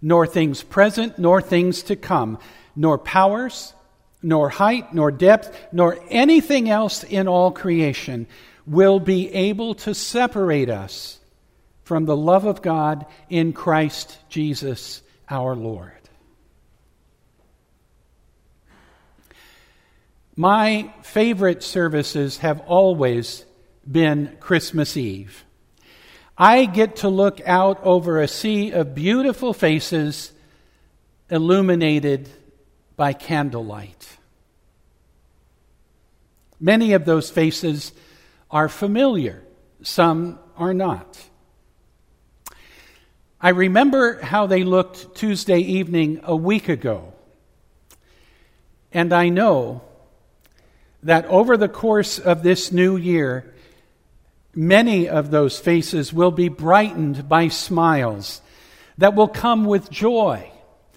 nor 0.00 0.26
things 0.26 0.62
present 0.62 1.18
nor 1.18 1.42
things 1.42 1.82
to 1.82 1.96
come, 1.96 2.38
nor 2.74 2.96
powers, 2.96 3.74
nor 4.22 4.48
height, 4.48 4.94
nor 4.94 5.10
depth, 5.10 5.56
nor 5.72 5.98
anything 6.08 6.68
else 6.68 7.04
in 7.04 7.28
all 7.28 7.50
creation 7.50 8.26
will 8.66 9.00
be 9.00 9.32
able 9.32 9.74
to 9.74 9.94
separate 9.94 10.70
us 10.70 11.18
from 11.82 12.04
the 12.04 12.16
love 12.16 12.44
of 12.44 12.62
God 12.62 13.06
in 13.28 13.52
Christ 13.52 14.16
Jesus 14.28 15.02
our 15.28 15.56
Lord. 15.56 15.92
My 20.36 20.92
favorite 21.02 21.62
services 21.62 22.38
have 22.38 22.60
always 22.60 23.44
been 23.90 24.36
Christmas 24.40 24.96
Eve. 24.96 25.44
I 26.38 26.64
get 26.64 26.96
to 26.96 27.08
look 27.08 27.40
out 27.44 27.82
over 27.82 28.20
a 28.20 28.28
sea 28.28 28.70
of 28.70 28.94
beautiful 28.94 29.52
faces 29.52 30.32
illuminated 31.28 32.28
by 32.96 33.12
candlelight. 33.12 33.99
Many 36.60 36.92
of 36.92 37.04
those 37.04 37.30
faces 37.30 37.92
are 38.50 38.68
familiar, 38.68 39.42
some 39.82 40.38
are 40.56 40.74
not. 40.74 41.18
I 43.40 43.50
remember 43.50 44.20
how 44.20 44.46
they 44.46 44.64
looked 44.64 45.14
Tuesday 45.14 45.60
evening 45.60 46.20
a 46.24 46.36
week 46.36 46.68
ago, 46.68 47.14
and 48.92 49.12
I 49.12 49.30
know 49.30 49.82
that 51.02 51.24
over 51.26 51.56
the 51.56 51.68
course 51.68 52.18
of 52.18 52.42
this 52.42 52.70
new 52.70 52.96
year, 52.96 53.54
many 54.54 55.08
of 55.08 55.30
those 55.30 55.58
faces 55.58 56.12
will 56.12 56.30
be 56.30 56.48
brightened 56.48 57.28
by 57.28 57.48
smiles 57.48 58.42
that 58.98 59.14
will 59.14 59.28
come 59.28 59.64
with 59.64 59.90
joy 59.90 60.50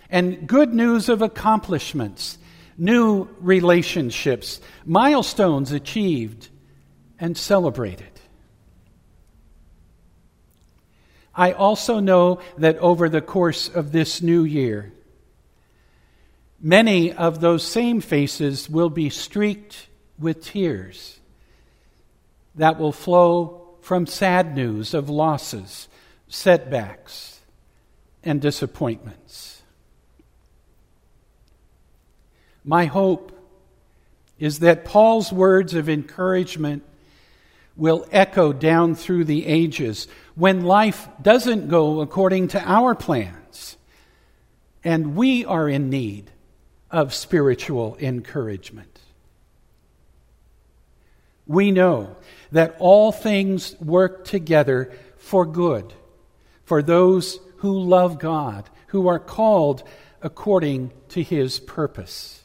and 0.09 0.45
good 0.45 0.73
news 0.73 1.07
of 1.07 1.21
accomplishments, 1.21 2.37
new 2.77 3.27
relationships, 3.39 4.61
milestones 4.85 5.71
achieved 5.71 6.49
and 7.19 7.37
celebrated. 7.37 8.07
I 11.35 11.53
also 11.53 11.99
know 11.99 12.39
that 12.57 12.77
over 12.77 13.09
the 13.09 13.21
course 13.21 13.67
of 13.69 13.91
this 13.91 14.21
new 14.21 14.43
year, 14.43 14.93
many 16.59 17.11
of 17.11 17.41
those 17.41 17.65
same 17.65 18.01
faces 18.01 18.69
will 18.69 18.89
be 18.89 19.09
streaked 19.09 19.87
with 20.19 20.43
tears 20.43 21.19
that 22.55 22.79
will 22.79 22.91
flow 22.91 23.75
from 23.81 24.05
sad 24.05 24.55
news 24.55 24.93
of 24.93 25.09
losses, 25.09 25.87
setbacks, 26.27 27.41
and 28.23 28.41
disappointments. 28.41 29.52
My 32.63 32.85
hope 32.85 33.31
is 34.39 34.59
that 34.59 34.85
Paul's 34.85 35.31
words 35.31 35.73
of 35.73 35.89
encouragement 35.89 36.83
will 37.75 38.05
echo 38.11 38.53
down 38.53 38.95
through 38.95 39.25
the 39.25 39.45
ages 39.45 40.07
when 40.35 40.61
life 40.61 41.07
doesn't 41.21 41.69
go 41.69 42.01
according 42.01 42.49
to 42.49 42.61
our 42.61 42.93
plans 42.93 43.77
and 44.83 45.15
we 45.15 45.45
are 45.45 45.67
in 45.67 45.89
need 45.89 46.29
of 46.91 47.13
spiritual 47.13 47.97
encouragement 47.99 48.93
we 51.47 51.71
know 51.71 52.15
that 52.51 52.75
all 52.79 53.11
things 53.11 53.75
work 53.79 54.25
together 54.25 54.91
for 55.17 55.45
good 55.45 55.93
for 56.63 56.81
those 56.81 57.39
who 57.57 57.79
love 57.79 58.19
God, 58.19 58.69
who 58.87 59.07
are 59.07 59.19
called 59.19 59.83
according 60.21 60.91
to 61.09 61.21
his 61.21 61.59
purpose. 61.59 62.42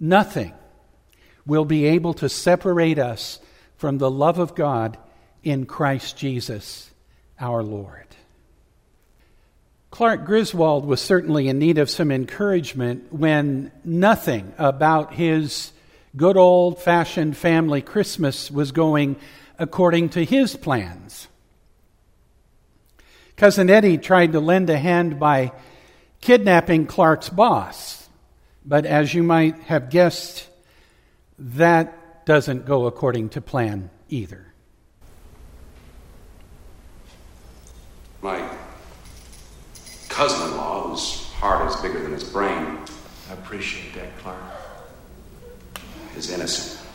Nothing 0.00 0.54
will 1.46 1.64
be 1.64 1.86
able 1.86 2.14
to 2.14 2.28
separate 2.28 2.98
us 2.98 3.40
from 3.76 3.98
the 3.98 4.10
love 4.10 4.38
of 4.38 4.54
God 4.54 4.98
in 5.42 5.66
Christ 5.66 6.16
Jesus 6.16 6.90
our 7.40 7.62
Lord. 7.62 8.04
Clark 9.90 10.26
Griswold 10.26 10.84
was 10.84 11.00
certainly 11.00 11.48
in 11.48 11.58
need 11.58 11.78
of 11.78 11.88
some 11.88 12.10
encouragement 12.10 13.12
when 13.12 13.72
nothing 13.84 14.52
about 14.58 15.14
his 15.14 15.72
good 16.16 16.36
old 16.36 16.80
fashioned 16.80 17.36
family 17.36 17.80
Christmas 17.80 18.50
was 18.50 18.72
going 18.72 19.16
according 19.58 20.10
to 20.10 20.24
his 20.24 20.56
plans. 20.56 21.28
Cousin 23.36 23.70
Eddie 23.70 23.98
tried 23.98 24.32
to 24.32 24.40
lend 24.40 24.68
a 24.68 24.78
hand 24.78 25.18
by 25.18 25.52
kidnapping 26.20 26.86
Clark's 26.86 27.28
boss, 27.28 27.97
but 28.68 28.84
as 28.84 29.14
you 29.14 29.22
might 29.22 29.58
have 29.60 29.88
guessed, 29.88 30.46
that 31.38 32.26
doesn't 32.26 32.66
go 32.66 32.86
according 32.86 33.30
to 33.30 33.40
plan 33.40 33.88
either. 34.10 34.52
My 38.20 38.46
cousin 40.10 40.50
in 40.50 40.56
law, 40.58 40.88
whose 40.88 41.24
heart 41.32 41.70
is 41.70 41.76
bigger 41.80 42.02
than 42.02 42.12
his 42.12 42.24
brain, 42.24 42.78
I 43.30 43.32
appreciate 43.32 43.94
that, 43.94 44.18
Clark. 44.18 44.42
is 46.14 46.30
innocent. 46.30 46.86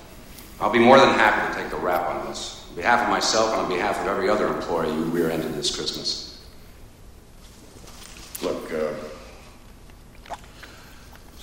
I'll 0.61 0.71
be 0.71 0.77
more 0.77 0.99
than 0.99 1.09
happy 1.09 1.53
to 1.53 1.59
take 1.59 1.71
the 1.71 1.77
rap 1.77 2.07
on 2.07 2.27
this, 2.27 2.67
on 2.69 2.75
behalf 2.75 3.01
of 3.01 3.09
myself 3.09 3.51
and 3.53 3.61
on 3.61 3.69
behalf 3.69 3.99
of 3.99 4.07
every 4.07 4.29
other 4.29 4.47
employee 4.47 4.93
you 4.93 5.05
rear 5.05 5.31
ended 5.31 5.55
this 5.55 5.75
Christmas. 5.75 6.45
Look, 8.43 8.71
uh, 8.71 8.93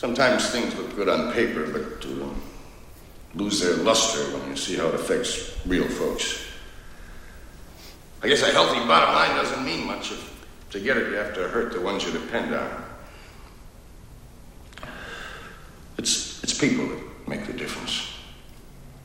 sometimes 0.01 0.49
things 0.49 0.75
look 0.77 0.97
good 0.97 1.11
on 1.11 1.31
paper, 1.35 1.67
but 1.71 2.07
uh, 2.07 2.31
lose 3.35 3.61
their 3.61 3.75
luster 3.85 4.35
when 4.35 4.49
you 4.49 4.57
see 4.57 4.75
how 4.75 4.89
it 4.89 4.95
affects 4.95 5.61
real 5.67 5.87
folks. 5.87 6.43
I 8.23 8.29
guess 8.29 8.43
a 8.43 8.51
healthy 8.51 8.79
bottom 8.89 9.15
line 9.15 9.37
doesn't 9.37 9.63
mean 9.63 9.87
much. 9.87 10.11
If 10.11 10.47
to 10.71 10.81
get 10.81 10.97
it, 10.97 11.11
you 11.11 11.17
have 11.17 11.35
to 11.35 11.49
hurt 11.49 11.75
the 11.75 11.83
ones 11.83 12.03
you 12.03 12.13
depend 12.13 12.55
on. 12.55 12.85
It's, 15.99 16.43
it's 16.43 16.59
people 16.59 16.89
that 16.89 17.29
make 17.29 17.47
the 17.47 17.53
difference. 17.53 18.11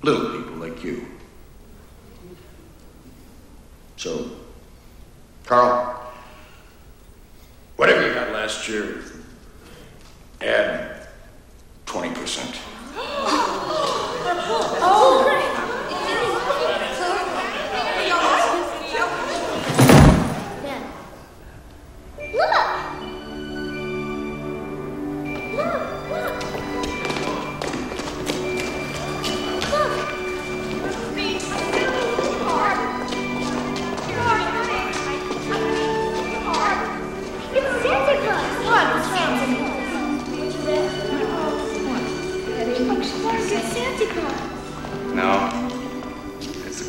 Little 0.01 0.39
people 0.39 0.55
like 0.55 0.81
you. 0.81 1.05
So, 3.97 4.29
Carl, 5.45 5.94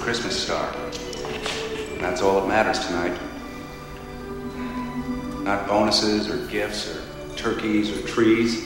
Christmas 0.06 0.40
star. 0.40 0.72
And 0.72 2.00
that's 2.00 2.22
all 2.22 2.40
that 2.40 2.46
matters 2.46 2.86
tonight. 2.86 3.18
Not 5.42 5.66
bonuses 5.66 6.30
or 6.30 6.46
gifts 6.46 6.94
or 6.94 7.02
turkeys 7.34 7.90
or 7.90 8.06
trees. 8.06 8.64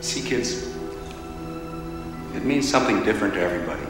See, 0.00 0.28
kids, 0.28 0.74
it 2.34 2.44
means 2.44 2.68
something 2.68 3.04
different 3.04 3.34
to 3.34 3.40
everybody. 3.40 3.80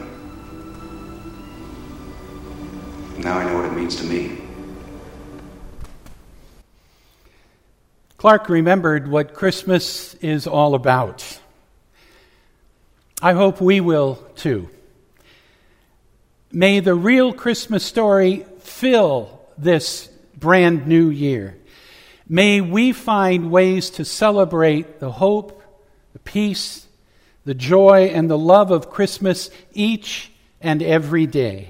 Now 3.17 3.39
I 3.39 3.45
know 3.45 3.55
what 3.55 3.65
it 3.65 3.73
means 3.73 3.95
to 3.95 4.03
me. 4.03 4.37
Clark 8.17 8.49
remembered 8.49 9.07
what 9.07 9.33
Christmas 9.33 10.13
is 10.21 10.45
all 10.45 10.75
about. 10.75 11.39
I 13.19 13.33
hope 13.33 13.59
we 13.59 13.81
will 13.81 14.17
too. 14.35 14.69
May 16.51 16.79
the 16.79 16.95
real 16.95 17.31
Christmas 17.31 17.85
story 17.85 18.45
fill 18.59 19.39
this 19.57 20.07
brand 20.35 20.87
new 20.87 21.09
year. 21.09 21.55
May 22.27 22.59
we 22.61 22.91
find 22.91 23.51
ways 23.51 23.91
to 23.91 24.05
celebrate 24.05 24.99
the 24.99 25.11
hope, 25.11 25.61
the 26.13 26.19
peace, 26.19 26.87
the 27.45 27.53
joy, 27.53 28.05
and 28.05 28.29
the 28.29 28.37
love 28.37 28.71
of 28.71 28.89
Christmas 28.89 29.51
each 29.73 30.31
and 30.59 30.81
every 30.81 31.27
day. 31.27 31.69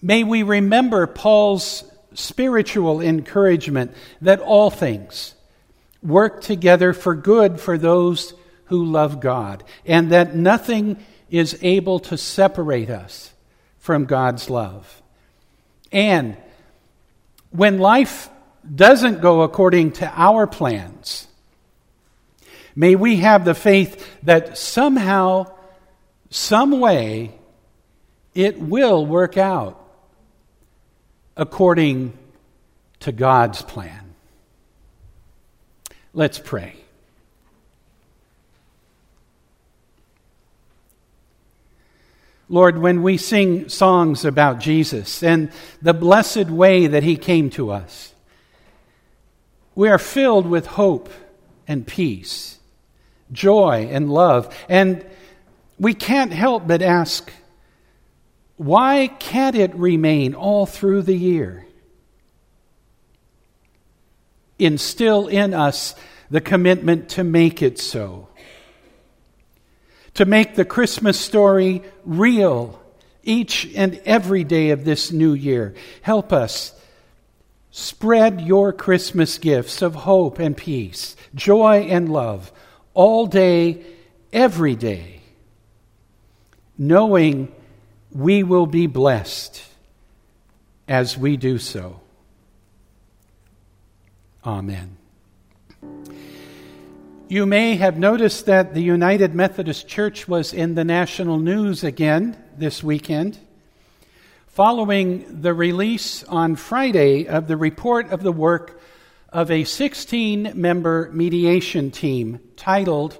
May 0.00 0.24
we 0.24 0.42
remember 0.42 1.06
Paul's 1.06 1.84
spiritual 2.14 3.00
encouragement 3.02 3.92
that 4.22 4.40
all 4.40 4.70
things 4.70 5.34
work 6.02 6.40
together 6.40 6.92
for 6.92 7.14
good 7.14 7.60
for 7.60 7.76
those 7.76 8.34
who 8.66 8.84
love 8.84 9.20
God, 9.20 9.62
and 9.84 10.10
that 10.12 10.34
nothing 10.34 10.96
is 11.38 11.58
able 11.62 11.98
to 11.98 12.16
separate 12.16 12.88
us 12.88 13.32
from 13.78 14.04
God's 14.04 14.48
love. 14.48 15.02
And 15.90 16.36
when 17.50 17.78
life 17.78 18.30
doesn't 18.72 19.20
go 19.20 19.42
according 19.42 19.92
to 19.92 20.12
our 20.14 20.46
plans, 20.46 21.26
may 22.76 22.94
we 22.94 23.16
have 23.16 23.44
the 23.44 23.54
faith 23.54 24.08
that 24.22 24.56
somehow, 24.56 25.52
some 26.30 26.78
way, 26.78 27.36
it 28.32 28.60
will 28.60 29.04
work 29.04 29.36
out 29.36 29.84
according 31.36 32.16
to 33.00 33.10
God's 33.10 33.60
plan. 33.60 34.14
Let's 36.12 36.38
pray. 36.38 36.83
Lord, 42.48 42.78
when 42.78 43.02
we 43.02 43.16
sing 43.16 43.68
songs 43.68 44.24
about 44.24 44.60
Jesus 44.60 45.22
and 45.22 45.50
the 45.80 45.94
blessed 45.94 46.50
way 46.50 46.86
that 46.86 47.02
he 47.02 47.16
came 47.16 47.50
to 47.50 47.70
us, 47.70 48.12
we 49.74 49.88
are 49.88 49.98
filled 49.98 50.46
with 50.46 50.66
hope 50.66 51.08
and 51.66 51.86
peace, 51.86 52.58
joy 53.32 53.88
and 53.90 54.12
love. 54.12 54.54
And 54.68 55.04
we 55.78 55.94
can't 55.94 56.32
help 56.32 56.66
but 56.66 56.82
ask, 56.82 57.32
why 58.56 59.08
can't 59.18 59.56
it 59.56 59.74
remain 59.74 60.34
all 60.34 60.66
through 60.66 61.02
the 61.02 61.16
year? 61.16 61.66
Instill 64.58 65.26
in 65.28 65.54
us 65.54 65.94
the 66.30 66.40
commitment 66.40 67.08
to 67.10 67.24
make 67.24 67.62
it 67.62 67.78
so 67.78 68.28
to 70.14 70.24
make 70.24 70.54
the 70.54 70.64
Christmas 70.64 71.18
story 71.18 71.82
real 72.04 72.80
each 73.22 73.72
and 73.74 74.00
every 74.04 74.44
day 74.44 74.70
of 74.70 74.84
this 74.84 75.10
new 75.10 75.34
year. 75.34 75.74
Help 76.02 76.32
us 76.32 76.72
spread 77.70 78.40
your 78.40 78.72
Christmas 78.72 79.38
gifts 79.38 79.82
of 79.82 79.94
hope 79.94 80.38
and 80.38 80.56
peace, 80.56 81.16
joy 81.34 81.86
and 81.90 82.08
love 82.08 82.52
all 82.92 83.26
day, 83.26 83.84
every 84.32 84.76
day, 84.76 85.20
knowing 86.78 87.52
we 88.12 88.42
will 88.44 88.66
be 88.66 88.86
blessed 88.86 89.60
as 90.86 91.18
we 91.18 91.36
do 91.36 91.58
so. 91.58 92.00
Amen. 94.44 94.96
You 97.26 97.46
may 97.46 97.76
have 97.76 97.96
noticed 97.96 98.44
that 98.46 98.74
the 98.74 98.82
United 98.82 99.34
Methodist 99.34 99.88
Church 99.88 100.28
was 100.28 100.52
in 100.52 100.74
the 100.74 100.84
national 100.84 101.38
news 101.38 101.82
again 101.82 102.36
this 102.58 102.84
weekend, 102.84 103.38
following 104.48 105.40
the 105.40 105.54
release 105.54 106.22
on 106.24 106.54
Friday 106.54 107.26
of 107.26 107.48
the 107.48 107.56
report 107.56 108.10
of 108.10 108.22
the 108.22 108.30
work 108.30 108.78
of 109.30 109.50
a 109.50 109.64
16 109.64 110.52
member 110.54 111.10
mediation 111.14 111.90
team 111.90 112.40
titled 112.56 113.18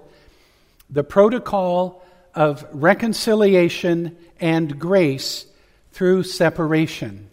The 0.90 1.02
Protocol 1.02 2.04
of 2.34 2.66
Reconciliation 2.72 4.18
and 4.38 4.78
Grace 4.78 5.46
Through 5.92 6.24
Separation. 6.24 7.30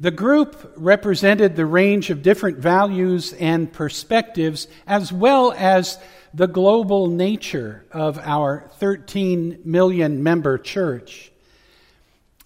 The 0.00 0.10
group 0.12 0.74
represented 0.76 1.56
the 1.56 1.66
range 1.66 2.10
of 2.10 2.22
different 2.22 2.58
values 2.58 3.32
and 3.32 3.72
perspectives, 3.72 4.68
as 4.86 5.12
well 5.12 5.52
as 5.56 5.98
the 6.32 6.46
global 6.46 7.08
nature 7.08 7.84
of 7.90 8.16
our 8.18 8.70
13 8.78 9.60
million 9.64 10.22
member 10.22 10.56
church. 10.56 11.32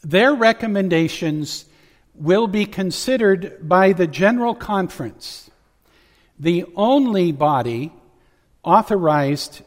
Their 0.03 0.33
recommendations 0.33 1.67
will 2.15 2.47
be 2.47 2.65
considered 2.65 3.59
by 3.61 3.93
the 3.93 4.07
General 4.07 4.55
Conference, 4.55 5.51
the 6.38 6.65
only 6.75 7.33
body 7.33 7.93
authorized 8.62 9.61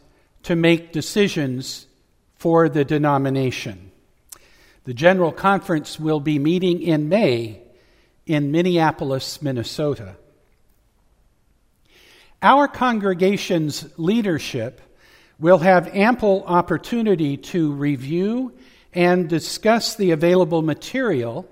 to 0.43 0.55
make 0.55 0.91
decisions 0.91 1.85
for 2.33 2.67
the 2.67 2.83
denomination. 2.83 3.91
The 4.85 4.93
General 4.93 5.31
Conference 5.31 5.99
will 5.99 6.19
be 6.19 6.39
meeting 6.39 6.81
in 6.81 7.09
May 7.09 7.61
in 8.25 8.51
Minneapolis, 8.51 9.41
Minnesota. 9.41 10.15
Our 12.41 12.67
congregation's 12.67 13.87
leadership 13.97 14.81
will 15.39 15.59
have 15.59 15.87
ample 15.95 16.43
opportunity 16.45 17.37
to 17.37 17.71
review 17.71 18.53
and 18.93 19.27
discuss 19.27 19.95
the 19.95 20.11
available 20.11 20.61
material 20.61 21.49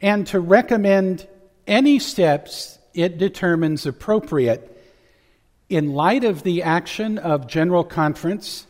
and 0.00 0.26
to 0.28 0.40
recommend 0.40 1.26
any 1.66 1.98
steps 1.98 2.78
it 2.94 3.18
determines 3.18 3.86
appropriate 3.86 4.72
in 5.68 5.92
light 5.92 6.24
of 6.24 6.42
the 6.42 6.62
action 6.62 7.18
of 7.18 7.48
General 7.48 7.84
Conference 7.84 8.66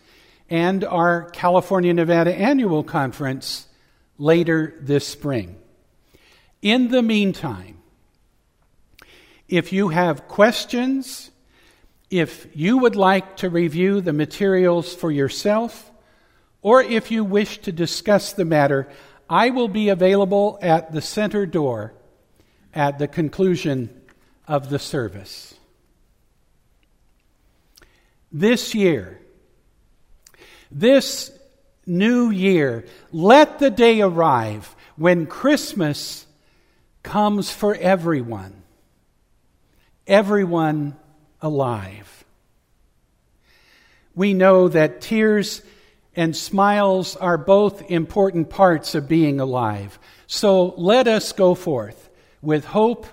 and 0.49 0.85
our 0.85 1.29
California 1.31 1.93
Nevada 1.93 2.35
Annual 2.35 2.85
Conference 2.85 3.67
later 4.19 4.75
this 4.81 5.07
spring. 5.07 5.57
In 6.67 6.89
the 6.89 7.01
meantime, 7.01 7.77
if 9.47 9.73
you 9.73 9.91
have 9.91 10.27
questions, 10.27 11.31
if 12.11 12.49
you 12.55 12.79
would 12.79 12.97
like 12.97 13.37
to 13.37 13.49
review 13.49 14.01
the 14.01 14.13
materials 14.13 14.93
for 14.93 15.13
yourself, 15.13 15.93
or 16.63 16.83
if 16.83 17.13
you 17.13 17.23
wish 17.23 17.59
to 17.59 17.71
discuss 17.71 18.33
the 18.33 18.45
matter, 18.45 18.89
I 19.31 19.51
will 19.51 19.69
be 19.69 19.91
available 19.91 20.59
at 20.61 20.91
the 20.91 21.01
center 21.01 21.47
door 21.47 21.95
at 22.75 22.99
the 22.99 23.07
conclusion 23.07 24.01
of 24.49 24.69
the 24.69 24.81
service. 24.81 25.55
This 28.33 28.75
year, 28.75 29.21
this 30.73 31.31
new 31.87 32.31
year, 32.31 32.87
let 33.13 33.61
the 33.61 33.71
day 33.71 34.01
arrive 34.01 34.75
when 34.97 35.27
Christmas 35.27 36.26
comes 37.07 37.51
for 37.51 37.75
everyone, 37.77 38.53
everyone 40.07 40.97
alive. 41.41 42.25
We 44.15 44.35
know 44.35 44.67
that 44.69 45.01
tears 45.01 45.63
and 46.17 46.37
smiles 46.37 47.15
are 47.15 47.39
both 47.39 47.91
important 47.91 48.51
parts 48.51 48.97
of 48.97 49.09
being 49.09 49.39
alive. 49.39 49.99
So 50.27 50.75
let 50.77 51.07
us 51.07 51.31
go 51.31 51.55
forth 51.55 52.11
with 52.43 52.65
hope, 52.65 53.07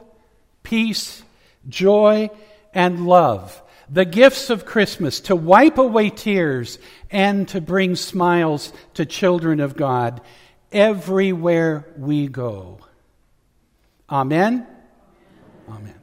peace, 0.64 1.22
joy, 1.70 2.32
and 2.74 3.06
love, 3.06 3.62
the 3.90 4.06
gifts 4.06 4.50
of 4.50 4.66
Christmas, 4.66 5.20
to 5.22 5.36
wipe 5.36 5.78
away 5.78 6.10
tears 6.10 6.80
and 7.12 7.48
to 7.50 7.62
bring 7.62 7.96
smiles 7.96 8.74
to 8.96 9.06
children 9.06 9.60
of 9.60 9.76
God 9.76 10.20
everywhere 10.72 11.86
we 11.96 12.28
go. 12.28 12.80
Amen. 14.14 14.68
Amen. 15.68 16.03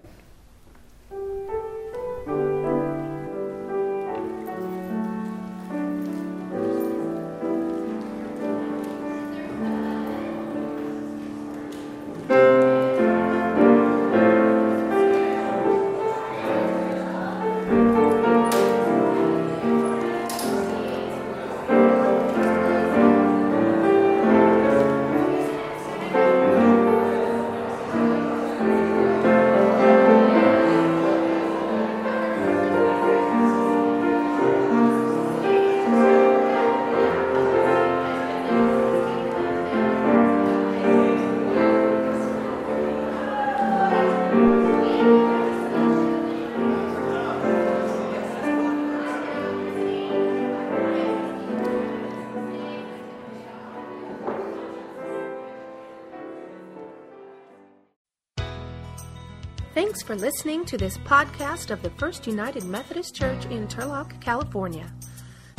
Thanks 60.00 60.08
for 60.08 60.16
listening 60.16 60.64
to 60.64 60.78
this 60.78 60.96
podcast 60.96 61.70
of 61.70 61.82
the 61.82 61.90
First 61.90 62.26
United 62.26 62.64
Methodist 62.64 63.14
Church 63.14 63.44
in 63.44 63.68
Turlock, 63.68 64.18
California. 64.18 64.90